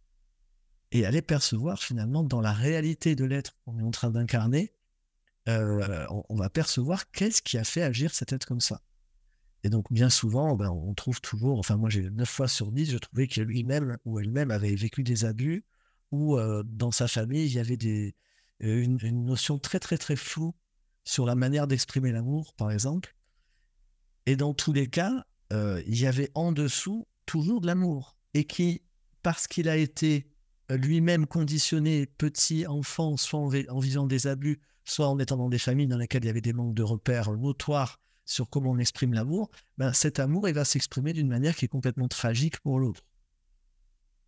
et 0.91 1.07
aller 1.07 1.23
percevoir 1.23 1.81
finalement 1.81 2.23
dans 2.23 2.41
la 2.41 2.53
réalité 2.53 3.15
de 3.15 3.25
l'être 3.25 3.57
qu'on 3.65 3.79
est 3.79 3.83
en 3.83 3.91
train 3.91 4.11
d'incarner, 4.11 4.75
euh, 5.49 6.07
on, 6.29 6.37
va 6.37 6.51
percevoir 6.51 7.11
qu'est-ce 7.11 7.43
qui 7.43 7.59
a 7.59 7.65
fait 7.65 7.83
agir 7.83 8.15
cet 8.15 8.33
être 8.33 8.47
comme 8.47 8.61
ça. 8.61 8.81
Et 9.65 9.71
donc, 9.71 9.93
bien 9.93 10.11
souvent, 10.11 10.55
ben, 10.55 10.71
on 10.71 10.95
trouve 10.95 11.21
toujours, 11.21 11.59
enfin, 11.59 11.77
moi, 11.77 11.91
j'ai 11.91 12.11
9 12.11 12.29
fois 12.29 12.49
sur 12.49 12.71
10, 12.71 12.93
je 12.93 12.99
trouvais 12.99 13.27
que 13.27 13.41
lui-même 13.41 13.97
ou 14.05 14.21
elle-même 14.21 14.51
avait 14.51 14.75
vécu 14.75 15.03
des 15.03 15.25
abus, 15.25 15.65
ou 16.13 16.39
dans 16.65 16.93
sa 16.93 17.09
famille, 17.09 17.47
il 17.47 17.53
y 17.53 17.59
avait 17.59 17.77
des, 17.77 18.15
une, 18.61 18.99
notion 19.25 19.59
très, 19.59 19.81
très, 19.81 19.99
très 19.99 20.17
floue 20.17 20.55
sur 21.05 21.27
la 21.27 21.35
manière 21.35 21.67
d'exprimer 21.67 22.13
l'amour, 22.13 22.55
par 22.55 22.71
exemple. 22.71 23.15
Et 24.27 24.37
dans 24.37 24.55
tous 24.55 24.73
les 24.73 24.87
cas, 24.87 25.25
il 25.51 25.99
y 25.99 26.07
avait 26.07 26.31
en 26.35 26.53
dessous 26.53 27.07
toujours 27.27 27.61
de 27.61 27.67
l'amour. 27.67 28.17
Et 28.35 28.45
qui, 28.45 28.83
parce 29.23 29.47
qu'il 29.47 29.69
a 29.69 29.77
été 29.77 30.27
lui-même 30.71 31.27
conditionné 31.27 32.07
petit 32.07 32.67
enfant, 32.67 33.17
soit 33.17 33.41
en, 33.41 33.79
vivant 33.79 34.07
des 34.07 34.27
abus, 34.27 34.61
soit 34.85 35.09
en 35.09 35.19
étant 35.19 35.37
dans 35.37 35.49
des 35.49 35.59
familles 35.59 35.87
dans 35.87 35.99
lesquelles 35.99 36.25
il 36.25 36.27
y 36.27 36.31
avait 36.31 36.41
des 36.41 36.53
manques 36.53 36.75
de 36.75 36.83
repères 36.83 37.33
notoires 37.33 38.01
sur 38.25 38.49
comment 38.49 38.71
on 38.71 38.79
exprime 38.79 39.13
l'amour, 39.13 39.51
ben 39.79 39.93
cet 39.93 40.19
amour, 40.19 40.49
il 40.49 40.55
va 40.55 40.65
s'exprimer 40.65 41.13
d'une 41.13 41.29
manière 41.29 41.55
qui 41.55 41.67
est 41.67 41.69
complètement 41.69 42.09
tragique 42.09 42.61
pour 42.61 42.79
l'autre. 42.79 43.03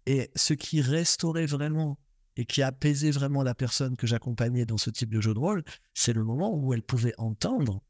Et 0.07 0.31
ce 0.37 0.55
qui 0.55 0.81
restaurait 0.81 1.47
vraiment 1.47 1.99
et 2.37 2.45
qui 2.45 2.63
apaisait 2.63 3.11
vraiment 3.11 3.43
la 3.43 3.55
personne 3.55 3.97
que 3.97 4.07
j'accompagnais 4.07 4.67
dans 4.67 4.77
ce 4.77 4.91
type 4.91 5.11
de 5.11 5.21
jeu 5.21 5.33
de 5.33 5.39
rôle, 5.39 5.65
c'est 5.95 6.13
le 6.13 6.23
moment 6.23 6.55
où 6.55 6.75
elle 6.75 6.83
pouvait 6.83 7.15
entendre, 7.17 7.81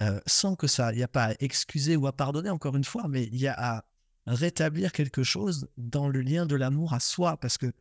euh, 0.00 0.20
sans 0.26 0.56
que 0.56 0.66
ça, 0.66 0.92
il 0.92 0.96
n'y 0.96 1.02
a 1.04 1.08
pas 1.08 1.26
à 1.26 1.34
excuser 1.38 1.94
ou 1.94 2.06
à 2.06 2.12
pardonner 2.12 2.50
encore 2.50 2.76
une 2.76 2.84
fois, 2.84 3.06
mais 3.08 3.24
il 3.24 3.36
y 3.36 3.46
a 3.46 3.54
à 3.56 3.84
rétablir 4.26 4.92
quelque 4.92 5.22
chose 5.22 5.68
dans 5.76 6.08
le 6.08 6.20
lien 6.22 6.44
de 6.46 6.56
l'amour 6.56 6.92
à 6.92 7.00
soi, 7.00 7.36
parce 7.36 7.56
que 7.56 7.72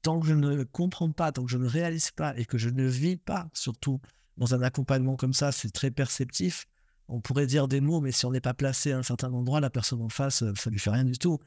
tant 0.00 0.20
que 0.20 0.26
je 0.26 0.34
ne 0.34 0.64
comprends 0.64 1.10
pas, 1.10 1.32
tant 1.32 1.44
que 1.44 1.50
je 1.50 1.58
ne 1.58 1.66
réalise 1.66 2.10
pas 2.12 2.36
et 2.38 2.46
que 2.46 2.58
je 2.58 2.70
ne 2.70 2.86
vis 2.86 3.16
pas, 3.16 3.48
surtout 3.52 4.00
dans 4.36 4.54
un 4.54 4.62
accompagnement 4.62 5.16
comme 5.16 5.32
ça, 5.32 5.52
c'est 5.52 5.70
très 5.70 5.90
perceptif. 5.90 6.66
On 7.08 7.20
pourrait 7.20 7.46
dire 7.46 7.68
des 7.68 7.80
mots, 7.80 8.00
mais 8.00 8.12
si 8.12 8.26
on 8.26 8.32
n'est 8.32 8.40
pas 8.40 8.54
placé 8.54 8.92
à 8.92 8.98
un 8.98 9.02
certain 9.02 9.32
endroit, 9.32 9.60
la 9.60 9.70
personne 9.70 10.02
en 10.02 10.08
face, 10.08 10.44
ça 10.54 10.70
lui 10.70 10.78
fait 10.78 10.90
rien 10.90 11.04
du 11.04 11.18
tout. 11.18 11.38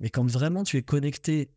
Mais 0.00 0.10
quand 0.10 0.28
vraiment 0.28 0.62
tu 0.62 0.76
es 0.76 0.82
connecté 0.82 1.50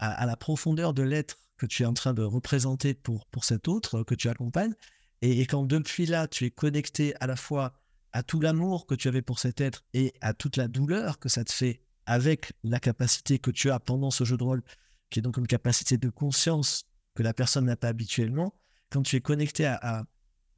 à, 0.00 0.26
la 0.26 0.36
profondeur 0.36 0.94
de 0.94 1.02
l'être 1.02 1.38
que 1.56 1.66
tu 1.66 1.82
es 1.82 1.86
en 1.86 1.92
train 1.92 2.14
de 2.14 2.22
représenter 2.22 2.94
pour, 2.94 3.26
pour 3.26 3.44
cet 3.44 3.68
autre 3.68 4.02
que 4.02 4.14
tu 4.14 4.28
accompagnes. 4.28 4.74
Et, 5.22 5.42
quand 5.46 5.64
depuis 5.64 6.06
là, 6.06 6.26
tu 6.26 6.46
es 6.46 6.50
connecté 6.50 7.14
à 7.20 7.26
la 7.26 7.36
fois 7.36 7.74
à 8.12 8.22
tout 8.22 8.40
l'amour 8.40 8.86
que 8.86 8.94
tu 8.94 9.08
avais 9.08 9.22
pour 9.22 9.38
cet 9.38 9.60
être 9.60 9.84
et 9.92 10.14
à 10.22 10.32
toute 10.32 10.56
la 10.56 10.66
douleur 10.66 11.18
que 11.18 11.28
ça 11.28 11.44
te 11.44 11.52
fait 11.52 11.82
avec 12.06 12.54
la 12.64 12.80
capacité 12.80 13.38
que 13.38 13.50
tu 13.50 13.70
as 13.70 13.78
pendant 13.78 14.10
ce 14.10 14.24
jeu 14.24 14.38
de 14.38 14.42
rôle, 14.42 14.62
qui 15.10 15.18
est 15.18 15.22
donc 15.22 15.36
une 15.36 15.46
capacité 15.46 15.98
de 15.98 16.08
conscience 16.08 16.86
que 17.14 17.22
la 17.22 17.34
personne 17.34 17.66
n'a 17.66 17.76
pas 17.76 17.88
habituellement, 17.88 18.54
quand 18.88 19.02
tu 19.02 19.16
es 19.16 19.20
connecté 19.20 19.66
à 19.66 20.04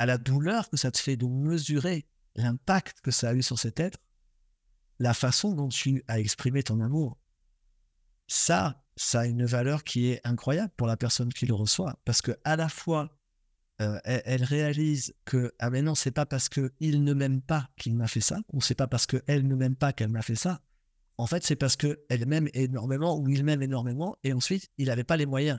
la 0.06 0.18
douleur 0.18 0.70
que 0.70 0.76
ça 0.76 0.90
te 0.90 0.98
fait 0.98 1.16
de 1.16 1.26
mesurer 1.26 2.06
l'impact 2.34 3.00
que 3.02 3.10
ça 3.10 3.30
a 3.30 3.34
eu 3.34 3.42
sur 3.42 3.58
cet 3.58 3.80
être, 3.80 3.98
la 4.98 5.14
façon 5.14 5.52
dont 5.54 5.68
tu 5.68 6.02
as 6.08 6.20
exprimé 6.20 6.62
ton 6.62 6.80
amour, 6.80 7.18
ça, 8.26 8.84
ça 8.96 9.20
a 9.20 9.26
une 9.26 9.44
valeur 9.44 9.84
qui 9.84 10.08
est 10.08 10.20
incroyable 10.24 10.72
pour 10.76 10.86
la 10.86 10.96
personne 10.96 11.32
qui 11.32 11.46
le 11.46 11.54
reçoit. 11.54 11.98
Parce 12.04 12.22
que 12.22 12.32
à 12.44 12.56
la 12.56 12.68
fois, 12.68 13.10
euh, 13.80 13.98
elle, 14.04 14.44
réalise 14.44 15.14
que, 15.24 15.52
ah 15.58 15.70
mais 15.70 15.82
non, 15.82 15.94
c'est 15.94 16.12
pas 16.12 16.26
parce 16.26 16.48
qu'il 16.48 17.04
ne 17.04 17.14
m'aime 17.14 17.40
pas 17.40 17.68
qu'il 17.76 17.96
m'a 17.96 18.06
fait 18.06 18.20
ça, 18.20 18.38
ou 18.52 18.60
c'est 18.60 18.74
pas 18.74 18.86
parce 18.86 19.06
qu'elle 19.06 19.46
ne 19.46 19.54
m'aime 19.54 19.76
pas 19.76 19.92
qu'elle 19.92 20.10
m'a 20.10 20.22
fait 20.22 20.36
ça. 20.36 20.60
En 21.18 21.26
fait, 21.26 21.44
c'est 21.44 21.56
parce 21.56 21.76
qu'elle 21.76 22.26
m'aime 22.26 22.48
énormément, 22.54 23.18
ou 23.18 23.28
il 23.28 23.44
m'aime 23.44 23.62
énormément, 23.62 24.16
et 24.24 24.32
ensuite, 24.32 24.68
il 24.78 24.86
n'avait 24.86 25.04
pas 25.04 25.16
les 25.16 25.26
moyens. 25.26 25.58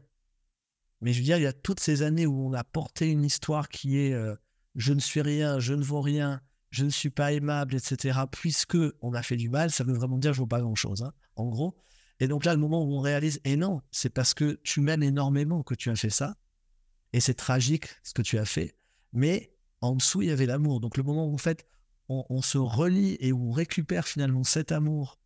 Mais 1.03 1.13
je 1.13 1.19
veux 1.19 1.25
dire, 1.25 1.38
il 1.38 1.43
y 1.43 1.48
a 1.48 1.53
toutes 1.53 1.79
ces 1.79 2.01
années 2.01 2.25
où 2.25 2.48
on 2.48 2.53
a 2.53 2.63
porté 2.63 3.10
une 3.10 3.24
histoire 3.24 3.69
qui 3.69 4.00
est 4.00 4.13
euh, 4.13 4.36
je 4.75 4.93
ne 4.93 5.00
suis 5.00 5.22
rien, 5.22 5.60
je 5.60 5.74
ne 5.74 5.83
vaux 5.83 6.01
rien, 6.01 6.41
je 6.69 6.86
ne 6.86 6.89
suis 6.89 7.10
pas 7.10 7.33
aimable, 7.33 7.75
etc. 7.75 8.22
Puisque 8.31 8.77
on 9.01 9.13
a 9.13 9.22
fait 9.22 9.38
du 9.38 9.50
mal, 9.50 9.69
ça 9.69 9.83
veut 9.83 9.93
vraiment 9.93 10.17
dire 10.17 10.33
je 10.33 10.39
ne 10.39 10.43
vaux 10.43 10.48
pas 10.48 10.62
grand-chose. 10.62 11.03
Hein, 11.03 11.13
en 11.36 11.50
gros, 11.50 11.75
et 12.19 12.27
donc 12.27 12.45
là, 12.45 12.53
le 12.53 12.60
moment 12.60 12.83
où 12.83 12.93
on 12.93 13.01
réalise, 13.01 13.41
et 13.43 13.55
non, 13.55 13.81
c'est 13.91 14.10
parce 14.10 14.33
que 14.33 14.60
tu 14.63 14.81
m'aimes 14.81 15.03
énormément 15.03 15.62
que 15.62 15.75
tu 15.75 15.89
as 15.89 15.95
fait 15.95 16.10
ça, 16.10 16.36
et 17.12 17.19
c'est 17.19 17.33
tragique 17.33 17.88
ce 18.03 18.13
que 18.13 18.22
tu 18.22 18.38
as 18.38 18.45
fait, 18.45 18.75
mais 19.12 19.53
en 19.81 19.95
dessous, 19.95 20.22
il 20.22 20.29
y 20.29 20.31
avait 20.31 20.45
l'amour. 20.45 20.79
Donc 20.79 20.95
le 20.95 21.03
moment 21.03 21.27
où 21.27 21.33
en 21.33 21.38
fait, 21.38 21.65
on, 22.07 22.41
se 22.41 22.57
relie 22.57 23.17
et 23.19 23.31
où 23.31 23.50
on 23.50 23.51
récupère 23.51 24.07
finalement 24.07 24.43
cet 24.43 24.72
amour 24.72 25.19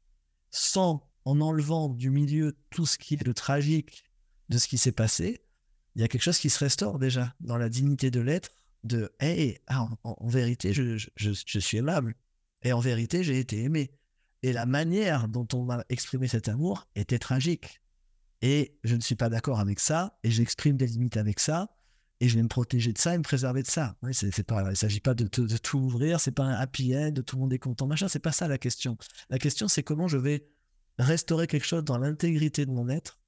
sans 0.50 1.08
en 1.26 1.42
enlevant 1.42 1.90
du 1.90 2.10
milieu 2.10 2.58
tout 2.70 2.86
ce 2.86 2.98
qui 2.98 3.16
est 3.16 3.24
de 3.24 3.32
tragique 3.32 4.06
de 4.50 4.58
ce 4.58 4.68
qui 4.68 4.78
s'est 4.78 4.92
passé, 4.92 5.42
il 5.98 6.02
y 6.02 6.04
a 6.04 6.08
quelque 6.08 6.22
chose 6.22 6.38
qui 6.38 6.52
se 6.52 6.60
restaure 6.60 7.00
déjà 7.00 7.34
dans 7.40 7.58
la 7.58 7.70
dignité 7.70 8.12
de 8.12 8.20
l'être, 8.20 8.52
de 8.84 9.12
hey, 9.20 9.58
ah, 9.66 9.90
en, 10.04 10.28
vérité, 10.28 10.72
je, 10.72 11.60
suis 11.60 11.78
aimable. 11.78 12.14
Et 12.62 12.72
en 12.72 12.80
vérité, 12.80 13.24
j'ai 13.24 13.40
été 13.40 13.64
aimé. 13.64 13.90
Et 14.44 14.54
la 14.54 14.68
manière 14.68 15.28
dont 15.28 15.48
on 15.56 15.64
m'a 15.64 15.84
exprimé 15.90 16.28
cet 16.28 16.50
amour 16.50 16.88
était 16.94 17.18
tragique. 17.18 17.82
Et 18.44 18.78
je 18.84 18.96
ne 18.96 19.02
suis 19.02 19.16
pas 19.16 19.30
d'accord 19.30 19.60
avec 19.60 19.80
ça, 19.80 20.20
et 20.24 20.30
j'exprime 20.30 20.78
des 20.78 20.86
limites 20.86 21.18
avec 21.18 21.40
ça, 21.40 21.76
et 22.20 22.30
je 22.30 22.36
vais 22.36 22.44
me 22.44 22.48
protéger 22.48 22.94
de 22.94 23.00
ça 23.00 23.16
et 23.16 23.18
me 23.18 23.24
préserver 23.24 23.64
de 23.64 23.68
ça. 23.68 23.98
il 24.04 24.10
ne 24.10 24.76
s'agit 24.76 25.00
pas 25.00 25.16
de, 25.16 25.24
de, 25.24 25.58
tout 25.58 25.80
ouvrir, 25.80 26.20
c'est 26.20 26.32
pas 26.32 26.44
un 26.44 26.54
happy 26.54 26.96
end, 26.96 27.10
de 27.10 27.24
tout 27.24 27.38
le 27.38 27.42
monde 27.42 27.54
est 27.54 27.60
content, 27.60 27.88
machin, 27.88 28.08
c'est 28.08 28.20
pas 28.20 28.32
ça 28.32 28.48
la 28.48 28.60
question. 28.60 29.00
La 29.32 29.40
question, 29.40 29.68
c'est 29.68 29.82
comment 29.82 30.08
je 30.08 30.18
vais 30.18 30.48
restaurer 31.00 31.48
quelque 31.48 31.66
chose 31.66 31.84
dans 31.84 31.98
l'intégrité 31.98 32.68
de 32.68 32.72
mon 32.72 32.88
être, 32.88 33.20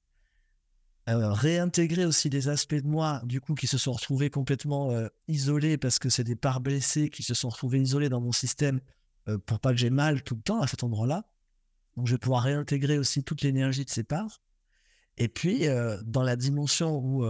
euh, 1.08 1.32
réintégrer 1.32 2.04
aussi 2.04 2.28
des 2.30 2.48
aspects 2.48 2.74
de 2.74 2.86
moi, 2.86 3.22
du 3.24 3.40
coup, 3.40 3.54
qui 3.54 3.66
se 3.66 3.78
sont 3.78 3.92
retrouvés 3.92 4.30
complètement 4.30 4.90
euh, 4.92 5.08
isolés 5.28 5.78
parce 5.78 5.98
que 5.98 6.08
c'est 6.08 6.24
des 6.24 6.36
parts 6.36 6.60
blessées 6.60 7.08
qui 7.08 7.22
se 7.22 7.34
sont 7.34 7.48
retrouvées 7.48 7.80
isolées 7.80 8.08
dans 8.08 8.20
mon 8.20 8.32
système 8.32 8.80
euh, 9.28 9.38
pour 9.38 9.60
pas 9.60 9.70
que 9.72 9.78
j'ai 9.78 9.90
mal 9.90 10.22
tout 10.22 10.34
le 10.34 10.42
temps 10.42 10.60
à 10.60 10.66
cet 10.66 10.84
endroit-là. 10.84 11.24
Donc, 11.96 12.06
je 12.06 12.12
vais 12.12 12.18
pouvoir 12.18 12.42
réintégrer 12.42 12.98
aussi 12.98 13.24
toute 13.24 13.42
l'énergie 13.42 13.84
de 13.84 13.90
ces 13.90 14.04
parts. 14.04 14.40
Et 15.16 15.28
puis, 15.28 15.66
dans 16.04 16.22
la 16.22 16.34
dimension 16.34 16.96
où 16.96 17.26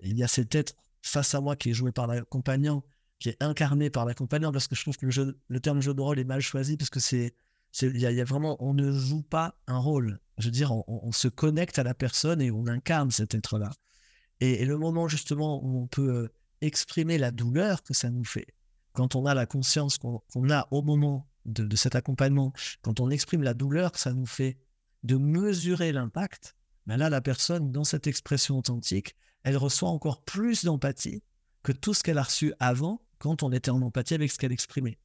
il 0.00 0.16
y 0.16 0.22
a 0.22 0.28
cette 0.28 0.54
être 0.54 0.76
face 1.02 1.34
à 1.34 1.40
moi 1.42 1.56
qui 1.56 1.70
est 1.70 1.74
joué 1.74 1.92
par 1.92 2.06
l'accompagnant, 2.06 2.84
qui 3.18 3.28
est 3.28 3.42
incarné 3.42 3.90
par 3.90 4.06
l'accompagnant, 4.06 4.50
parce 4.50 4.66
que 4.66 4.76
je 4.76 4.82
trouve 4.82 4.96
que 4.96 5.06
le 5.06 5.60
terme 5.60 5.82
jeu 5.82 5.92
de 5.92 6.00
rôle 6.00 6.18
est 6.18 6.24
mal 6.24 6.40
choisi, 6.40 6.78
parce 6.78 6.88
que 6.88 7.00
c'est 7.00 7.34
il 7.82 8.00
y, 8.00 8.20
a 8.20 8.24
vraiment, 8.24 8.56
on 8.60 8.74
ne 8.74 8.92
joue 8.92 9.22
pas 9.22 9.56
un 9.66 9.78
rôle. 9.78 10.20
Je 10.38 10.46
veux 10.46 10.52
dire, 10.52 10.72
on, 10.88 11.12
se 11.12 11.28
connecte 11.28 11.78
à 11.78 11.82
la 11.82 11.94
personne 11.94 12.40
et 12.40 12.50
on 12.50 12.66
incarne 12.66 13.10
cet 13.10 13.34
être-là. 13.34 13.70
Et, 14.40 14.64
le 14.64 14.78
moment 14.78 15.08
justement 15.08 15.64
où 15.64 15.82
on 15.82 15.86
peut 15.86 16.10
euh, 16.10 16.28
exprimer 16.60 17.18
la 17.18 17.30
douleur 17.30 17.82
que 17.82 17.94
ça 17.94 18.10
nous 18.10 18.24
fait, 18.24 18.46
quand 18.92 19.16
on 19.16 19.26
a 19.26 19.34
la 19.34 19.46
conscience 19.46 19.98
qu'on 19.98 20.50
a 20.50 20.68
au 20.70 20.82
moment 20.82 21.28
de, 21.46 21.76
cet 21.76 21.94
accompagnement, 21.94 22.52
quand 22.82 23.00
on 23.00 23.10
exprime 23.10 23.42
la 23.42 23.54
douleur 23.54 23.92
que 23.92 24.00
ça 24.00 24.12
nous 24.12 24.26
fait, 24.26 24.56
de 25.02 25.16
mesurer 25.16 25.92
l'impact, 25.92 26.56
ben 26.86 26.96
là, 26.96 27.10
la 27.10 27.20
personne, 27.20 27.72
dans 27.72 27.84
cette 27.84 28.06
expression 28.06 28.58
authentique, 28.58 29.16
elle 29.42 29.56
reçoit 29.56 29.90
encore 29.90 30.22
plus 30.22 30.64
d'empathie 30.64 31.22
que 31.62 31.72
tout 31.72 31.92
ce 31.92 32.02
qu'elle 32.02 32.18
a 32.18 32.22
reçu 32.22 32.54
avant 32.60 33.02
quand 33.18 33.42
on 33.42 33.52
était 33.52 33.70
en 33.70 33.82
empathie 33.82 34.14
avec 34.14 34.30
ce 34.30 34.38
qu'elle 34.38 34.52
exprimait. 34.52 34.98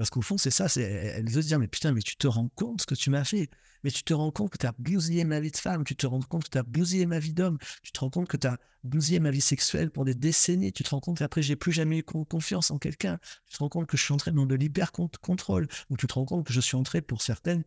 Parce 0.00 0.08
qu'au 0.08 0.22
fond, 0.22 0.38
c'est 0.38 0.50
ça, 0.50 0.64
elle 0.76 1.28
veut 1.28 1.42
se 1.42 1.48
dire, 1.48 1.58
mais 1.58 1.68
putain, 1.68 1.92
mais 1.92 2.00
tu 2.00 2.16
te 2.16 2.26
rends 2.26 2.48
compte 2.48 2.80
ce 2.80 2.86
que 2.86 2.94
tu 2.94 3.10
m'as 3.10 3.22
fait. 3.22 3.50
Mais 3.84 3.90
tu 3.90 4.02
te 4.02 4.14
rends 4.14 4.30
compte 4.30 4.50
que 4.50 4.56
tu 4.56 4.64
as 4.64 4.72
bousillé 4.78 5.24
ma 5.24 5.40
vie 5.40 5.50
de 5.50 5.56
femme, 5.58 5.84
tu 5.84 5.94
te 5.94 6.06
rends 6.06 6.22
compte 6.22 6.44
que 6.44 6.48
tu 6.48 6.56
as 6.56 6.62
bousillé 6.62 7.04
ma 7.04 7.18
vie 7.18 7.34
d'homme, 7.34 7.58
tu 7.82 7.92
te 7.92 8.00
rends 8.00 8.08
compte 8.08 8.26
que 8.26 8.38
tu 8.38 8.46
as 8.46 8.56
bousillé 8.82 9.20
ma 9.20 9.30
vie 9.30 9.42
sexuelle 9.42 9.90
pour 9.90 10.06
des 10.06 10.14
décennies, 10.14 10.72
tu 10.72 10.84
te 10.84 10.88
rends 10.88 11.00
compte 11.00 11.18
qu'après, 11.18 11.42
j'ai 11.42 11.54
plus 11.54 11.72
jamais 11.72 11.98
eu 11.98 12.02
confiance 12.02 12.70
en 12.70 12.78
quelqu'un, 12.78 13.18
tu 13.46 13.58
te 13.58 13.62
rends 13.62 13.68
compte 13.68 13.88
que 13.88 13.98
je 13.98 14.02
suis 14.02 14.14
entré 14.14 14.30
dans 14.30 14.46
de 14.46 14.54
l'hyper-contrôle, 14.54 15.68
ou 15.90 15.98
tu 15.98 16.06
te 16.06 16.14
rends 16.14 16.24
compte 16.24 16.46
que 16.46 16.54
je 16.54 16.62
suis 16.62 16.76
entré 16.76 17.02
pour 17.02 17.20
certaines 17.20 17.64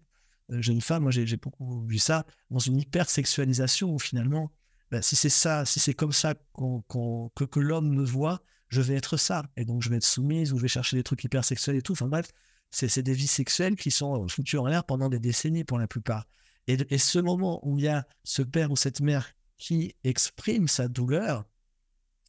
euh, 0.50 0.60
jeunes 0.60 0.82
femmes, 0.82 1.04
moi 1.04 1.12
j'ai, 1.12 1.38
beaucoup 1.38 1.86
vu 1.86 2.00
ça, 2.00 2.25
dans 2.50 2.58
une 2.58 2.80
hyper-sexualisation 2.80 3.94
où 3.94 4.00
finalement, 4.00 4.52
ben, 4.90 5.04
si 5.04 5.16
c'est 5.16 5.30
ça, 5.30 5.66
si 5.66 5.80
c'est 5.80 5.94
comme 5.94 6.13
ça 6.13 6.34
que, 6.34 7.46
que 7.46 7.60
l'homme 7.60 7.94
me 7.94 8.04
voit, 8.04 8.42
je 8.74 8.82
vais 8.82 8.96
être 8.96 9.18
ça. 9.18 9.44
Et 9.56 9.65
donc, 9.65 9.82
je 9.82 9.89
vais 9.89 9.98
être 9.98 10.03
soumise 10.03 10.51
ou 10.51 10.58
je 10.58 10.63
vais 10.63 10.68
chercher 10.68 10.98
des 10.98 11.03
trucs 11.03 11.24
hyper 11.24 11.46
sexuels 11.46 11.75
et 11.75 11.82
tout. 11.82 11.94
Enfin 11.94 12.08
bref, 12.08 12.27
c'est 12.72 13.03
des 13.03 13.13
vies 13.13 13.27
sexuelles 13.27 13.75
qui 13.75 13.92
sont 13.92 14.27
foutues 14.27 14.58
en 14.58 14.65
l'air 14.65 14.84
pendant 14.84 15.10
des 15.10 15.20
décennies 15.20 15.63
pour 15.63 15.77
la 15.77 15.88
plupart. 15.88 16.25
Et, 16.68 16.98
ce 16.98 17.20
moment 17.20 17.60
où 17.68 17.77
il 17.77 17.86
y 17.86 17.88
a 17.88 18.08
ce 18.24 18.42
père 18.42 18.72
ou 18.72 18.75
cette 18.75 19.01
mère 19.01 19.34
qui 19.58 19.96
exprime 20.03 20.68
sa 20.68 20.88
douleur 20.88 21.46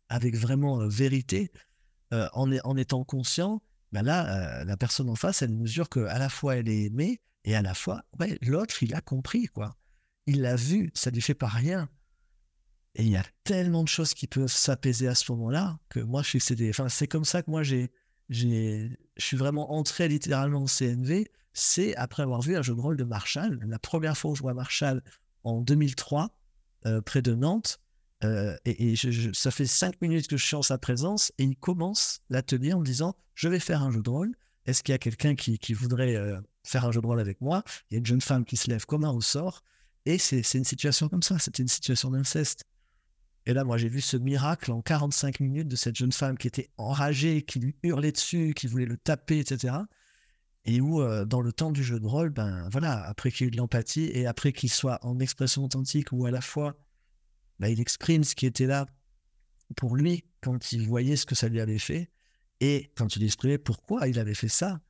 avec 0.08 0.36
vraiment 0.36 0.80
euh, 0.80 0.88
vérité, 0.88 1.50
euh, 2.12 2.28
en, 2.32 2.52
en, 2.64 2.76
étant 2.76 3.04
conscient, 3.04 3.62
ben 3.92 4.02
là, 4.02 4.60
euh, 4.60 4.64
la 4.64 4.76
personne 4.76 5.08
en 5.08 5.14
face, 5.14 5.42
elle 5.42 5.52
mesure 5.52 5.88
qu'à 5.88 6.18
la 6.18 6.28
fois 6.28 6.56
elle 6.56 6.68
est 6.68 6.84
aimée 6.84 7.20
et 7.44 7.54
à 7.54 7.62
la 7.62 7.74
fois, 7.74 8.02
l'autre, 8.42 8.82
il 8.82 8.94
a 8.94 9.00
compris, 9.00 9.46
quoi. 9.46 9.76
Il 10.26 10.40
l'a 10.40 10.56
vu, 10.56 10.90
ça 10.94 11.10
lui 11.10 11.20
fait 11.20 11.34
pas 11.34 11.48
rien. 11.48 11.88
Et 12.96 13.02
il 13.02 13.10
y 13.10 13.16
a 13.16 13.24
tellement 13.42 13.82
de 13.82 13.88
choses 13.88 14.14
qui 14.14 14.26
peuvent 14.26 14.52
s'apaiser 14.52 15.08
à 15.08 15.14
ce 15.14 15.30
moment-là 15.32 15.78
que 15.88 16.00
moi, 16.00 16.22
je 16.22 16.28
suis 16.28 16.40
c'est 16.40 16.68
Enfin, 16.68 16.88
c'est 16.88 17.08
comme 17.08 17.24
ça 17.24 17.42
que 17.42 17.50
moi, 17.50 17.62
j'ai, 17.62 17.90
j'ai, 18.28 18.96
je 19.16 19.24
suis 19.24 19.36
vraiment 19.36 19.72
entré 19.72 20.08
littéralement 20.08 20.62
en 20.62 20.66
CNV. 20.66 21.30
C'est 21.52 21.96
après 21.96 22.22
avoir 22.22 22.40
vu 22.40 22.56
un 22.56 22.62
jeu 22.62 22.74
de 22.74 22.80
rôle 22.80 22.96
de 22.96 23.04
Marshall. 23.04 23.60
La 23.66 23.78
première 23.78 24.16
fois 24.16 24.32
où 24.32 24.34
je 24.36 24.42
vois 24.42 24.54
Marshall 24.54 25.02
en 25.42 25.60
2003, 25.60 26.36
euh, 26.86 27.00
près 27.00 27.22
de 27.22 27.34
Nantes. 27.34 27.80
Euh, 28.22 28.56
et, 28.64 28.94
ça 29.32 29.50
fait 29.50 29.66
cinq 29.66 30.00
minutes 30.00 30.28
que 30.28 30.36
je 30.36 30.44
suis 30.44 30.56
en 30.56 30.62
sa 30.62 30.78
présence 30.78 31.32
et 31.38 31.44
il 31.44 31.56
commence 31.56 32.20
l'atelier 32.30 32.72
en 32.72 32.80
me 32.80 32.84
disant 32.84 33.16
Je 33.34 33.48
vais 33.48 33.58
faire 33.58 33.82
un 33.82 33.90
jeu 33.90 34.02
de 34.02 34.10
rôle. 34.10 34.34
Est-ce 34.66 34.82
qu'il 34.82 34.92
y 34.92 34.94
a 34.94 34.98
quelqu'un 34.98 35.34
qui, 35.34 35.74
voudrait 35.74 36.16
euh, 36.16 36.40
faire 36.62 36.84
un 36.86 36.92
jeu 36.92 37.00
de 37.00 37.06
rôle 37.06 37.20
avec 37.20 37.40
moi? 37.40 37.64
Il 37.90 37.94
y 37.94 37.96
a 37.96 37.98
une 37.98 38.06
jeune 38.06 38.20
femme 38.20 38.44
qui 38.44 38.56
se 38.56 38.70
lève 38.70 38.86
comme 38.86 39.04
un 39.04 39.10
ressort. 39.10 39.62
Et 40.06 40.18
c'est 40.18 40.42
une 40.54 40.64
situation 40.64 41.08
comme 41.08 41.22
ça. 41.22 41.38
C'était 41.38 41.62
une 41.62 41.68
situation 41.68 42.10
d'inceste. 42.10 42.64
Et 43.46 43.52
là, 43.52 43.64
moi, 43.64 43.76
j'ai 43.76 43.88
vu 43.88 44.00
ce 44.00 44.16
miracle 44.16 44.72
en 44.72 44.80
45 44.80 45.40
minutes 45.40 45.68
de 45.68 45.76
cette 45.76 45.96
jeune 45.96 46.12
femme 46.12 46.38
qui 46.38 46.46
était 46.46 46.70
enragée, 46.78 47.42
qui 47.42 47.58
lui 47.58 47.76
hurlait 47.82 48.12
dessus, 48.12 48.54
qui 48.54 48.66
voulait 48.66 48.86
le 48.86 48.96
taper, 48.96 49.38
etc. 49.38 49.74
Et 50.64 50.80
où, 50.80 51.02
euh, 51.02 51.26
dans 51.26 51.42
le 51.42 51.52
temps 51.52 51.70
du 51.70 51.84
jeu 51.84 52.00
de 52.00 52.06
rôle, 52.06 52.30
ben 52.30 52.68
voilà, 52.70 53.02
après 53.04 53.30
qu'il 53.30 53.42
y 53.42 53.44
ait 53.44 53.48
eu 53.48 53.50
de 53.50 53.58
l'empathie 53.58 54.10
et 54.14 54.26
après 54.26 54.52
qu'il 54.52 54.70
soit 54.70 54.98
en 55.04 55.18
expression 55.20 55.62
authentique, 55.62 56.10
où 56.12 56.24
à 56.24 56.30
la 56.30 56.40
fois, 56.40 56.74
ben, 57.60 57.68
il 57.68 57.80
exprime 57.80 58.24
ce 58.24 58.34
qui 58.34 58.46
était 58.46 58.66
là 58.66 58.86
pour 59.76 59.94
lui 59.94 60.24
quand 60.40 60.72
il 60.72 60.86
voyait 60.86 61.16
ce 61.16 61.26
que 61.26 61.34
ça 61.34 61.48
lui 61.48 61.60
avait 61.60 61.78
fait, 61.78 62.10
et 62.60 62.90
quand 62.96 63.16
il 63.16 63.24
exprimait 63.24 63.58
pourquoi 63.58 64.08
il 64.08 64.18
avait 64.18 64.34
fait 64.34 64.48
ça, 64.48 64.80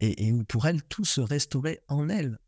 et, 0.00 0.32
où 0.32 0.44
pour 0.44 0.66
elle, 0.66 0.82
tout 0.84 1.04
se 1.04 1.20
restaurait 1.20 1.82
en 1.88 2.08
elle. 2.08 2.38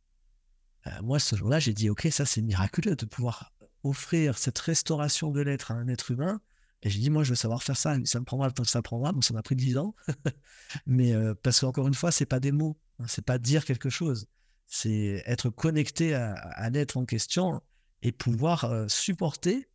Euh, 0.86 1.02
moi, 1.02 1.18
ce 1.18 1.36
jour-là, 1.36 1.58
j'ai 1.58 1.74
dit, 1.74 1.90
ok, 1.90 2.08
ça 2.10 2.24
c'est 2.24 2.40
miraculeux 2.40 2.96
de 2.96 3.04
pouvoir 3.04 3.52
offrir 3.82 4.38
cette 4.38 4.58
restauration 4.58 5.30
de 5.30 5.40
l'être 5.40 5.70
à 5.70 5.74
un 5.74 5.88
être 5.88 6.10
humain. 6.10 6.40
Et 6.82 6.90
j'ai 6.90 6.98
dit, 6.98 7.10
moi, 7.10 7.24
je 7.24 7.30
veux 7.30 7.36
savoir 7.36 7.62
faire 7.62 7.76
ça. 7.76 7.96
Ça 8.04 8.20
me 8.20 8.24
prendra 8.24 8.46
le 8.46 8.52
temps 8.52 8.62
que 8.62 8.70
ça 8.70 8.82
prendra. 8.82 9.12
Bon, 9.12 9.20
ça 9.20 9.34
m'a 9.34 9.42
pris 9.42 9.56
10 9.56 9.78
ans. 9.78 9.94
Mais 10.86 11.12
euh, 11.12 11.34
parce 11.42 11.60
qu'encore 11.60 11.88
une 11.88 11.94
fois, 11.94 12.10
c'est 12.10 12.26
pas 12.26 12.40
des 12.40 12.52
mots. 12.52 12.78
Hein, 12.98 13.04
c'est 13.06 13.24
pas 13.24 13.38
dire 13.38 13.64
quelque 13.64 13.90
chose. 13.90 14.28
C'est 14.66 15.22
être 15.26 15.50
connecté 15.50 16.14
à, 16.14 16.70
l'être 16.70 16.96
en 16.96 17.04
question 17.04 17.60
et 18.02 18.12
pouvoir 18.12 18.64
euh, 18.64 18.86
supporter 18.88 19.68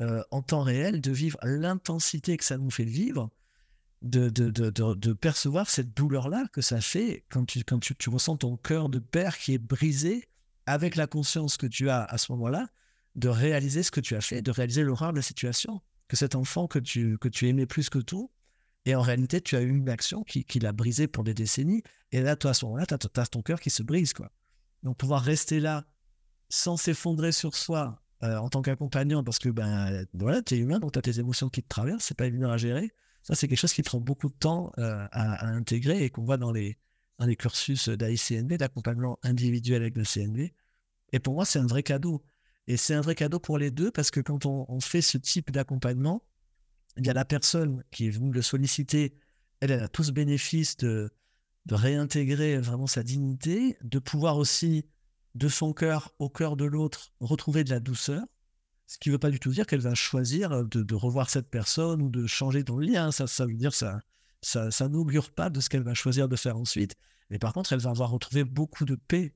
euh, 0.00 0.22
en 0.30 0.42
temps 0.42 0.62
réel 0.62 1.00
de 1.00 1.10
vivre 1.10 1.38
l'intensité 1.42 2.36
que 2.36 2.44
ça 2.44 2.58
nous 2.58 2.70
fait 2.70 2.84
vivre, 2.84 3.30
de, 4.02 4.28
de, 4.28 4.50
de, 4.50 4.70
de 4.70 5.12
percevoir 5.14 5.70
cette 5.70 5.94
douleur-là 5.94 6.44
que 6.52 6.60
ça 6.60 6.82
fait 6.82 7.24
quand, 7.30 7.46
tu, 7.46 7.64
quand 7.64 7.78
tu, 7.78 7.96
tu 7.96 8.10
ressens 8.10 8.36
ton 8.36 8.58
cœur 8.58 8.90
de 8.90 8.98
père 8.98 9.38
qui 9.38 9.54
est 9.54 9.58
brisé 9.58 10.28
avec 10.66 10.96
la 10.96 11.06
conscience 11.06 11.56
que 11.56 11.66
tu 11.66 11.88
as 11.88 12.04
à 12.04 12.18
ce 12.18 12.30
moment-là 12.32 12.68
de 13.16 13.28
réaliser 13.28 13.82
ce 13.82 13.90
que 13.90 14.00
tu 14.00 14.14
as 14.14 14.20
fait, 14.20 14.42
de 14.42 14.50
réaliser 14.50 14.82
l'horreur 14.82 15.10
de 15.10 15.16
la 15.16 15.22
situation. 15.22 15.80
Que 16.08 16.16
cet 16.16 16.36
enfant 16.36 16.68
que 16.68 16.78
tu, 16.78 17.18
que 17.18 17.28
tu 17.28 17.48
aimais 17.48 17.66
plus 17.66 17.90
que 17.90 17.98
tout, 17.98 18.30
et 18.86 18.94
en 18.94 19.02
réalité, 19.02 19.40
tu 19.40 19.56
as 19.56 19.62
eu 19.62 19.76
une 19.76 19.88
action 19.88 20.22
qui, 20.22 20.44
qui 20.44 20.60
l'a 20.60 20.72
brisé 20.72 21.08
pour 21.08 21.24
des 21.24 21.34
décennies. 21.34 21.82
Et 22.12 22.20
là, 22.20 22.36
toi, 22.36 22.52
à 22.52 22.54
ce 22.54 22.64
moment-là, 22.66 22.86
tu 22.86 22.94
as, 22.94 23.26
ton 23.26 23.42
cœur 23.42 23.58
qui 23.58 23.68
se 23.68 23.82
brise. 23.82 24.12
quoi. 24.12 24.30
Donc, 24.84 24.96
pouvoir 24.96 25.22
rester 25.22 25.58
là 25.58 25.84
sans 26.48 26.76
s'effondrer 26.76 27.32
sur 27.32 27.56
soi 27.56 28.00
euh, 28.22 28.36
en 28.36 28.48
tant 28.48 28.62
qu'accompagnant, 28.62 29.24
parce 29.24 29.40
que 29.40 29.48
ben, 29.48 30.06
voilà, 30.14 30.40
tu 30.40 30.54
es 30.54 30.58
humain, 30.58 30.78
donc 30.78 30.92
tu 30.92 30.98
as 31.00 31.02
tes 31.02 31.18
émotions 31.18 31.48
qui 31.48 31.64
te 31.64 31.68
traversent, 31.68 32.04
c'est 32.04 32.16
pas 32.16 32.26
évident 32.26 32.48
à 32.48 32.56
gérer. 32.56 32.92
Ça, 33.24 33.34
c'est 33.34 33.48
quelque 33.48 33.58
chose 33.58 33.72
qui 33.72 33.82
prend 33.82 34.00
beaucoup 34.00 34.28
de 34.28 34.36
temps 34.36 34.72
euh, 34.78 35.04
à, 35.10 35.48
intégrer 35.48 36.04
et 36.04 36.10
qu'on 36.10 36.22
voit 36.22 36.36
dans 36.36 36.52
les, 36.52 36.78
dans 37.18 37.26
les 37.26 37.34
cursus 37.34 37.88
d'AICNB, 37.88 38.52
d'accompagnement 38.52 39.18
individuel 39.24 39.82
avec 39.82 39.96
le 39.96 40.04
CNV. 40.04 40.54
Et 41.12 41.18
pour 41.18 41.34
moi, 41.34 41.44
c'est 41.44 41.58
un 41.58 41.66
vrai 41.66 41.82
cadeau. 41.82 42.22
Et 42.66 42.76
c'est 42.76 42.94
un 42.94 43.00
vrai 43.00 43.14
cadeau 43.14 43.38
pour 43.38 43.58
les 43.58 43.70
deux 43.70 43.90
parce 43.90 44.10
que 44.10 44.20
quand 44.20 44.46
on, 44.46 44.80
fait 44.80 45.02
ce 45.02 45.18
type 45.18 45.50
d'accompagnement, 45.50 46.22
il 46.96 47.06
y 47.06 47.10
a 47.10 47.12
la 47.12 47.24
personne 47.24 47.84
qui 47.90 48.06
est 48.06 48.10
venue 48.10 48.32
le 48.32 48.42
solliciter, 48.42 49.14
elle, 49.60 49.72
a 49.72 49.88
tout 49.88 50.02
ce 50.02 50.10
bénéfice 50.10 50.76
de, 50.76 51.12
de 51.66 51.74
réintégrer 51.74 52.58
vraiment 52.58 52.86
sa 52.86 53.02
dignité, 53.02 53.76
de 53.82 53.98
pouvoir 53.98 54.36
aussi, 54.38 54.86
de 55.34 55.48
son 55.48 55.72
cœur 55.72 56.12
au 56.18 56.28
cœur 56.28 56.56
de 56.56 56.64
l'autre, 56.64 57.12
retrouver 57.20 57.62
de 57.62 57.70
la 57.70 57.80
douceur. 57.80 58.24
Ce 58.86 58.98
qui 58.98 59.10
ne 59.10 59.14
veut 59.14 59.18
pas 59.18 59.30
du 59.30 59.40
tout 59.40 59.50
dire 59.50 59.66
qu'elle 59.66 59.80
va 59.80 59.94
choisir 59.94 60.64
de, 60.64 60.94
revoir 60.94 61.28
cette 61.28 61.50
personne 61.50 62.02
ou 62.02 62.08
de 62.08 62.26
changer 62.26 62.64
le 62.66 62.80
lien. 62.80 63.10
Ça, 63.12 63.26
ça 63.26 63.44
veut 63.44 63.54
dire 63.54 63.74
ça, 63.74 64.00
ça, 64.40 64.70
ça 64.70 64.88
n'augure 64.88 65.32
pas 65.32 65.50
de 65.50 65.60
ce 65.60 65.68
qu'elle 65.68 65.82
va 65.82 65.94
choisir 65.94 66.28
de 66.28 66.36
faire 66.36 66.56
ensuite. 66.56 66.94
Mais 67.30 67.38
par 67.38 67.52
contre, 67.52 67.72
elle 67.72 67.80
va 67.80 67.90
avoir 67.90 68.10
retrouvé 68.10 68.44
beaucoup 68.44 68.84
de 68.84 68.94
paix 68.94 69.34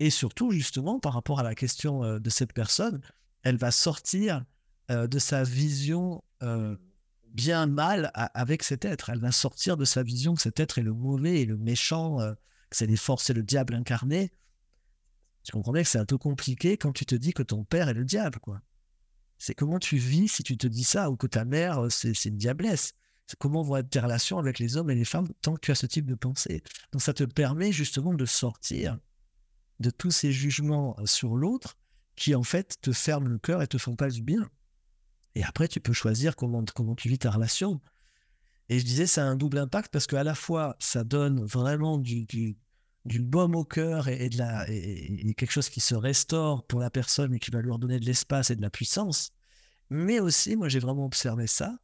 et 0.00 0.10
surtout, 0.10 0.50
justement, 0.50 0.98
par 0.98 1.12
rapport 1.12 1.40
à 1.40 1.42
la 1.42 1.54
question 1.54 2.04
euh, 2.04 2.18
de 2.18 2.30
cette 2.30 2.52
personne, 2.52 3.00
elle 3.42 3.56
va 3.56 3.70
sortir 3.70 4.44
euh, 4.90 5.06
de 5.06 5.18
sa 5.18 5.44
vision 5.44 6.24
euh, 6.42 6.76
bien 7.28 7.66
mal 7.66 8.10
avec 8.14 8.62
cet 8.62 8.84
être. 8.84 9.10
Elle 9.10 9.20
va 9.20 9.32
sortir 9.32 9.76
de 9.76 9.84
sa 9.84 10.02
vision 10.02 10.34
que 10.34 10.42
cet 10.42 10.60
être 10.60 10.78
est 10.78 10.82
le 10.82 10.92
mauvais 10.92 11.42
et 11.42 11.46
le 11.46 11.56
méchant, 11.56 12.18
que 12.70 12.76
c'est 12.76 12.86
les 12.86 12.96
forces 12.96 13.28
et 13.30 13.32
le 13.34 13.42
diable 13.42 13.74
incarné. 13.74 14.30
Tu 15.42 15.50
comprends 15.50 15.72
bien 15.72 15.82
que 15.82 15.88
c'est 15.88 15.98
un 15.98 16.04
peu 16.04 16.16
compliqué 16.16 16.76
quand 16.76 16.92
tu 16.92 17.04
te 17.04 17.16
dis 17.16 17.32
que 17.32 17.42
ton 17.42 17.64
père 17.64 17.88
est 17.88 17.94
le 17.94 18.04
diable, 18.04 18.38
quoi. 18.38 18.60
C'est 19.36 19.54
comment 19.54 19.80
tu 19.80 19.96
vis 19.96 20.28
si 20.28 20.44
tu 20.44 20.56
te 20.56 20.68
dis 20.68 20.84
ça, 20.84 21.10
ou 21.10 21.16
que 21.16 21.26
ta 21.26 21.44
mère, 21.44 21.90
c'est 21.90 22.24
une 22.26 22.36
diablesse? 22.36 22.92
C'est 23.26 23.36
comment 23.36 23.62
vont 23.62 23.76
être 23.76 23.90
tes 23.90 23.98
relations 23.98 24.38
avec 24.38 24.60
les 24.60 24.76
hommes 24.76 24.90
et 24.90 24.94
les 24.94 25.04
femmes 25.04 25.28
tant 25.42 25.54
que 25.54 25.60
tu 25.60 25.72
as 25.72 25.74
ce 25.74 25.86
type 25.86 26.06
de 26.06 26.14
pensée? 26.14 26.62
Donc 26.92 27.02
ça 27.02 27.14
te 27.14 27.24
permet 27.24 27.72
justement 27.72 28.14
de 28.14 28.26
sortir 28.26 28.96
de 29.80 29.90
tous 29.90 30.10
ces 30.10 30.32
jugements 30.32 30.96
euh, 30.98 31.06
sur 31.06 31.36
l'autre 31.36 31.76
qui 32.16 32.34
en 32.34 32.42
fait 32.42 32.76
te 32.80 32.92
ferment 32.92 33.28
le 33.28 33.38
cœur 33.38 33.62
et 33.62 33.66
te 33.66 33.78
font 33.78 33.96
pas 33.96 34.08
du 34.08 34.22
bien. 34.22 34.48
Et 35.34 35.42
après, 35.42 35.66
tu 35.68 35.80
peux 35.80 35.92
choisir 35.92 36.36
comment, 36.36 36.64
comment 36.74 36.94
tu 36.94 37.08
vis 37.08 37.18
ta 37.18 37.30
relation. 37.30 37.80
Et 38.68 38.78
je 38.78 38.84
disais, 38.84 39.06
ça 39.06 39.24
a 39.24 39.26
un 39.26 39.36
double 39.36 39.58
impact 39.58 39.92
parce 39.92 40.06
qu'à 40.06 40.24
la 40.24 40.34
fois, 40.34 40.76
ça 40.78 41.04
donne 41.04 41.44
vraiment 41.44 41.98
du, 41.98 42.24
du, 42.24 42.56
du 43.04 43.20
baume 43.20 43.54
au 43.54 43.64
cœur 43.64 44.08
et, 44.08 44.28
de 44.28 44.38
la, 44.38 44.64
et, 44.68 45.34
quelque 45.34 45.50
chose 45.50 45.68
qui 45.68 45.80
se 45.80 45.94
restaure 45.94 46.64
pour 46.66 46.80
la 46.80 46.90
personne 46.90 47.34
et 47.34 47.38
qui 47.38 47.50
va 47.50 47.60
lui 47.60 47.70
redonner 47.70 48.00
de 48.00 48.06
l'espace 48.06 48.50
et 48.50 48.56
de 48.56 48.62
la 48.62 48.70
puissance. 48.70 49.32
Mais 49.90 50.20
aussi, 50.20 50.56
moi, 50.56 50.68
j'ai 50.68 50.78
vraiment 50.78 51.04
observé 51.04 51.46
ça, 51.46 51.76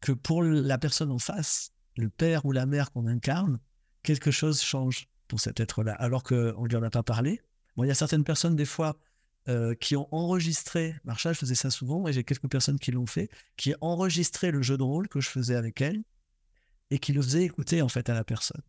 que 0.00 0.12
pour 0.12 0.42
la 0.42 0.78
personne 0.78 1.10
en 1.10 1.18
face, 1.18 1.72
le 1.96 2.10
père 2.10 2.44
ou 2.44 2.52
la 2.52 2.66
mère 2.66 2.90
qu'on 2.90 3.06
incarne, 3.06 3.58
quelque 4.02 4.30
chose 4.30 4.60
change 4.60 5.08
pour 5.30 5.40
cet 5.40 5.60
être-là, 5.60 5.92
alors 5.92 6.24
qu'on 6.24 6.34
ne 6.34 6.68
lui 6.68 6.76
en 6.76 6.82
a 6.82 6.90
pas 6.90 7.04
parlé. 7.04 7.40
Il 7.78 7.86
y 7.86 7.90
a 7.90 7.94
certaines 7.94 8.24
personnes, 8.24 8.56
des 8.56 8.66
fois, 8.66 8.98
euh, 9.48 9.74
qui 9.74 9.96
ont 9.96 10.08
enregistré, 10.12 10.96
Marshall 11.04 11.34
faisait 11.34 11.54
ça 11.54 11.70
souvent, 11.70 12.06
et 12.08 12.12
j'ai 12.12 12.24
quelques 12.24 12.50
personnes 12.50 12.78
qui 12.78 12.90
l'ont 12.90 13.06
fait, 13.06 13.30
qui 13.56 13.72
ont 13.74 13.76
enregistré 13.80 14.50
le 14.50 14.60
jeu 14.60 14.76
de 14.76 14.82
rôle 14.82 15.08
que 15.08 15.20
je 15.20 15.28
faisais 15.28 15.54
avec 15.54 15.80
elle, 15.80 16.02
et 16.90 16.98
qui 16.98 17.12
le 17.12 17.22
faisaient 17.22 17.44
écouter 17.44 17.80
en 17.80 17.88
fait 17.88 18.10
à 18.10 18.14
la 18.14 18.24
personne. 18.24 18.60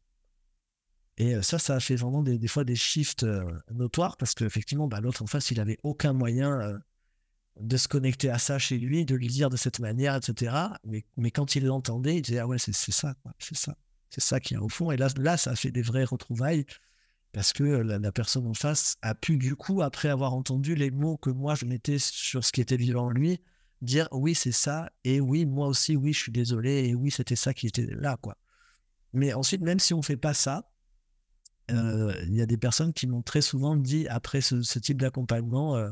Et 1.18 1.36
euh, 1.36 1.42
ça, 1.42 1.60
ça 1.60 1.76
a 1.76 1.80
fait 1.80 1.96
vraiment 1.96 2.22
des, 2.22 2.48
fois 2.48 2.64
des 2.64 2.76
shifts 2.76 3.24
euh, 3.24 3.44
notoires, 3.72 4.16
parce 4.18 4.36
qu'effectivement, 4.36 4.88
bah, 4.88 5.02
l'autre 5.02 5.24
en 5.24 5.28
face, 5.28 5.50
il 5.50 5.58
n'avait 5.58 5.80
aucun 5.84 6.14
moyen 6.14 6.80
de 7.60 7.78
se 7.78 7.88
connecter 7.88 8.30
à 8.30 8.38
ça 8.38 8.60
chez 8.60 8.78
lui, 8.78 9.04
de 9.04 9.16
lui 9.16 9.28
dire 9.28 9.50
de 9.50 9.58
cette 9.58 9.80
manière, 9.80 10.16
etc. 10.16 10.56
Mais, 10.86 11.04
mais 11.18 11.32
quand 11.32 11.56
il 11.56 11.66
l'entendait, 11.66 12.18
il 12.18 12.22
disait, 12.22 12.40
ah 12.40 12.48
ouais, 12.48 12.60
c'est 12.60 12.72
ça, 12.74 13.16
c'est 13.40 13.58
ça. 13.58 13.76
C'est 14.12 14.22
ça 14.22 14.40
qui 14.40 14.54
est 14.54 14.58
au 14.58 14.70
fond. 14.70 14.92
Et 14.92 14.98
là, 14.98 15.08
là, 15.18 15.38
ça 15.38 15.52
a 15.52 15.56
fait 15.56 15.72
des 15.72 15.82
vraies 15.82 16.04
retrouvailles 16.04 16.66
parce 17.32 17.54
que 17.54 17.64
la, 17.64 18.12
personne 18.12 18.46
en 18.46 18.54
face 18.54 18.98
a 19.02 19.16
pu, 19.16 19.38
du 19.38 19.56
coup, 19.56 19.82
après 19.82 20.10
avoir 20.10 20.34
entendu 20.34 20.76
les 20.76 20.92
mots 20.92 21.18
que 21.18 21.30
moi 21.30 21.56
je 21.56 21.66
mettais 21.66 21.98
sur 21.98 22.44
ce 22.44 22.52
qui 22.52 22.60
était 22.60 22.76
vivant 22.76 23.06
en 23.06 23.10
lui, 23.10 23.42
dire 23.82 24.10
oui, 24.12 24.36
c'est 24.36 24.52
ça, 24.52 24.92
et 25.06 25.22
oui, 25.22 25.46
moi 25.46 25.68
aussi, 25.68 25.96
oui, 25.96 26.12
je 26.12 26.20
suis 26.20 26.32
désolé, 26.32 26.90
et 26.90 26.96
oui, 26.96 27.10
c'était 27.10 27.38
ça 27.38 27.54
qui 27.54 27.68
était 27.68 27.88
là, 27.88 28.18
quoi. 28.18 28.38
Mais 29.14 29.34
ensuite, 29.34 29.62
même 29.62 29.80
si 29.80 29.94
on 29.94 30.02
fait 30.02 30.18
pas 30.18 30.34
ça, 30.34 30.70
euh, 31.72 32.14
il 32.28 32.36
y 32.36 32.42
a 32.42 32.46
des 32.46 32.58
personnes 32.58 32.94
qui 32.94 33.08
m'ont 33.08 33.22
très 33.22 33.42
souvent 33.42 33.78
dit, 33.78 34.08
après 34.10 34.42
ce, 34.42 34.80
type 34.80 35.00
d'accompagnement, 35.00 35.78
euh, 35.78 35.90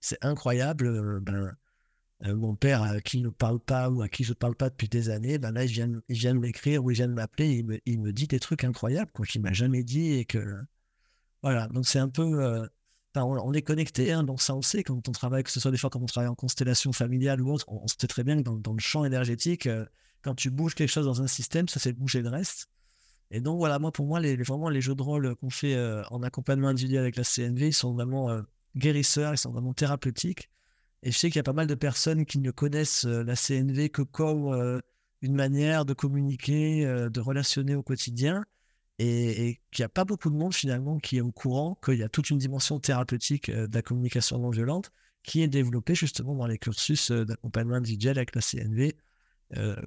c'est 0.00 0.22
incroyable, 0.24 0.86
euh, 0.88 1.20
ben, 1.20 1.56
mon 2.24 2.54
père 2.54 2.82
à 2.82 3.00
qui 3.00 3.20
ne 3.20 3.28
parle 3.28 3.58
pas 3.58 3.90
ou 3.90 4.02
à 4.02 4.08
qui 4.08 4.22
je 4.24 4.30
ne 4.30 4.34
parle 4.34 4.54
pas 4.54 4.70
depuis 4.70 4.88
des 4.88 5.10
années, 5.10 5.38
ben 5.38 5.50
là, 5.52 5.64
il 5.64 5.70
vient, 5.70 5.90
il 6.08 6.16
vient 6.16 6.34
m'écrire 6.34 6.84
ou 6.84 6.90
il 6.90 6.94
vient 6.94 7.08
m'appeler, 7.08 7.50
il 7.50 7.66
me, 7.66 7.80
il 7.84 8.00
me 8.00 8.12
dit 8.12 8.28
des 8.28 8.38
trucs 8.38 8.64
incroyables 8.64 9.10
qu'il 9.26 9.40
ne 9.40 9.48
m'a 9.48 9.52
jamais 9.52 9.82
dit 9.82 10.12
et 10.12 10.24
que. 10.24 10.62
Voilà, 11.42 11.66
donc 11.68 11.86
c'est 11.86 11.98
un 11.98 12.08
peu. 12.08 12.44
Euh, 12.44 12.66
on, 13.16 13.52
est 13.52 13.62
connecté, 13.62 14.12
hein, 14.12 14.22
donc 14.22 14.40
ça 14.40 14.54
on 14.54 14.62
sait 14.62 14.84
quand 14.84 15.08
on 15.08 15.12
travaille, 15.12 15.42
que 15.42 15.50
ce 15.50 15.60
soit 15.60 15.70
des 15.70 15.76
fois 15.76 15.90
quand 15.90 16.00
on 16.00 16.06
travaille 16.06 16.30
en 16.30 16.34
constellation 16.34 16.92
familiale 16.92 17.42
ou 17.42 17.52
autre, 17.52 17.66
on, 17.68 17.86
sait 17.86 18.06
très 18.06 18.24
bien 18.24 18.36
que 18.42 18.48
dans, 18.48 18.72
le 18.72 18.80
champ 18.80 19.04
énergétique, 19.04 19.66
euh, 19.66 19.84
quand 20.22 20.34
tu 20.34 20.50
bouges 20.50 20.74
quelque 20.74 20.88
chose 20.88 21.04
dans 21.06 21.20
un 21.22 21.26
système, 21.26 21.68
ça 21.68 21.80
fait 21.80 21.92
bouger 21.92 22.22
le 22.22 22.28
reste. 22.28 22.68
Et 23.30 23.40
donc 23.40 23.58
voilà, 23.58 23.78
moi 23.78 23.92
pour 23.92 24.06
moi, 24.06 24.20
les, 24.20 24.36
vraiment 24.36 24.68
les 24.68 24.80
jeux 24.80 24.94
de 24.94 25.02
rôle 25.02 25.34
qu'on 25.36 25.50
fait 25.50 25.76
en 26.10 26.22
accompagnement 26.22 26.68
individuel 26.68 27.00
avec 27.00 27.16
la 27.16 27.24
CNV, 27.24 27.68
ils 27.68 27.72
sont 27.72 27.94
vraiment 27.94 28.30
guérisseurs, 28.76 29.34
ils 29.34 29.38
sont 29.38 29.50
vraiment 29.50 29.72
thérapeutiques. 29.72 30.50
Et 31.02 31.10
je 31.10 31.18
sais 31.18 31.30
qu'il 31.30 31.36
y 31.36 31.40
a 31.40 31.44
pas 31.44 31.52
mal 31.52 31.66
de 31.66 31.74
personnes 31.74 32.24
qui 32.24 32.38
ne 32.38 32.50
connaissent 32.50 33.04
euh, 33.06 33.24
la 33.24 33.34
CNV 33.34 33.90
que 33.90 34.02
comme 34.02 34.52
euh, 34.52 34.80
une 35.20 35.34
manière 35.34 35.84
de 35.84 35.94
communiquer, 35.94 36.86
euh, 36.86 37.10
de 37.10 37.20
relationner 37.20 37.74
au 37.74 37.82
quotidien, 37.82 38.44
et, 38.98 39.60
qu'il 39.72 39.82
n'y 39.82 39.86
a 39.86 39.88
pas 39.88 40.04
beaucoup 40.04 40.30
de 40.30 40.36
monde 40.36 40.54
finalement 40.54 40.98
qui 40.98 41.16
est 41.16 41.22
au 41.22 41.32
courant 41.32 41.76
qu'il 41.84 41.98
y 41.98 42.02
a 42.04 42.08
toute 42.08 42.30
une 42.30 42.38
dimension 42.38 42.78
thérapeutique 42.78 43.50
de 43.50 43.74
la 43.74 43.82
communication 43.82 44.38
non 44.38 44.50
violente 44.50 44.92
qui 45.24 45.42
est 45.42 45.48
développée 45.48 45.94
justement 45.94 46.36
dans 46.36 46.46
les 46.46 46.58
cursus 46.58 47.10
d'accompagnement 47.10 47.76
individuel 47.76 48.18
avec 48.18 48.34
la 48.34 48.42
CNV, 48.42 48.94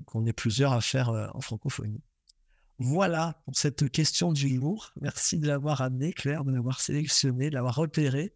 qu'on 0.05 0.25
est 0.25 0.33
plusieurs 0.33 0.73
à 0.73 0.81
faire 0.81 1.09
en 1.33 1.39
francophonie. 1.39 2.01
Voilà 2.79 3.41
pour 3.45 3.55
cette 3.55 3.89
question 3.89 4.33
du 4.33 4.47
humour. 4.49 4.91
Merci 4.99 5.39
de 5.39 5.47
l'avoir 5.47 5.81
amené, 5.81 6.11
Claire, 6.11 6.43
de 6.43 6.51
l'avoir 6.51 6.81
sélectionné, 6.81 7.49
de 7.49 7.55
l'avoir 7.55 7.75
repéré. 7.75 8.33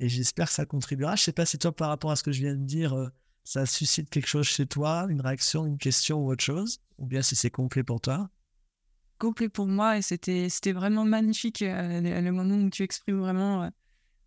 Et 0.00 0.08
j'espère 0.08 0.48
que 0.48 0.52
ça 0.52 0.66
contribuera. 0.66 1.16
Je 1.16 1.22
ne 1.22 1.24
sais 1.24 1.32
pas 1.32 1.46
si 1.46 1.58
toi, 1.58 1.72
par 1.72 1.88
rapport 1.88 2.10
à 2.10 2.16
ce 2.16 2.22
que 2.22 2.32
je 2.32 2.40
viens 2.40 2.54
de 2.54 2.64
dire, 2.64 2.94
euh, 2.94 3.08
ça 3.44 3.66
suscite 3.66 4.10
quelque 4.10 4.26
chose 4.26 4.46
chez 4.46 4.66
toi, 4.66 5.06
une 5.08 5.20
réaction, 5.20 5.66
une 5.66 5.78
question 5.78 6.24
ou 6.24 6.30
autre 6.30 6.42
chose, 6.42 6.80
ou 6.98 7.06
bien 7.06 7.22
si 7.22 7.36
c'est 7.36 7.50
complet 7.50 7.84
pour 7.84 8.00
toi. 8.00 8.28
Complet 9.18 9.48
pour 9.48 9.66
moi, 9.66 9.98
et 9.98 10.02
c'était, 10.02 10.72
vraiment 10.72 11.04
magnifique 11.04 11.62
euh, 11.62 12.00
le, 12.00 12.32
moment 12.32 12.56
où 12.56 12.70
tu 12.70 12.82
exprimes 12.82 13.20
vraiment. 13.20 13.70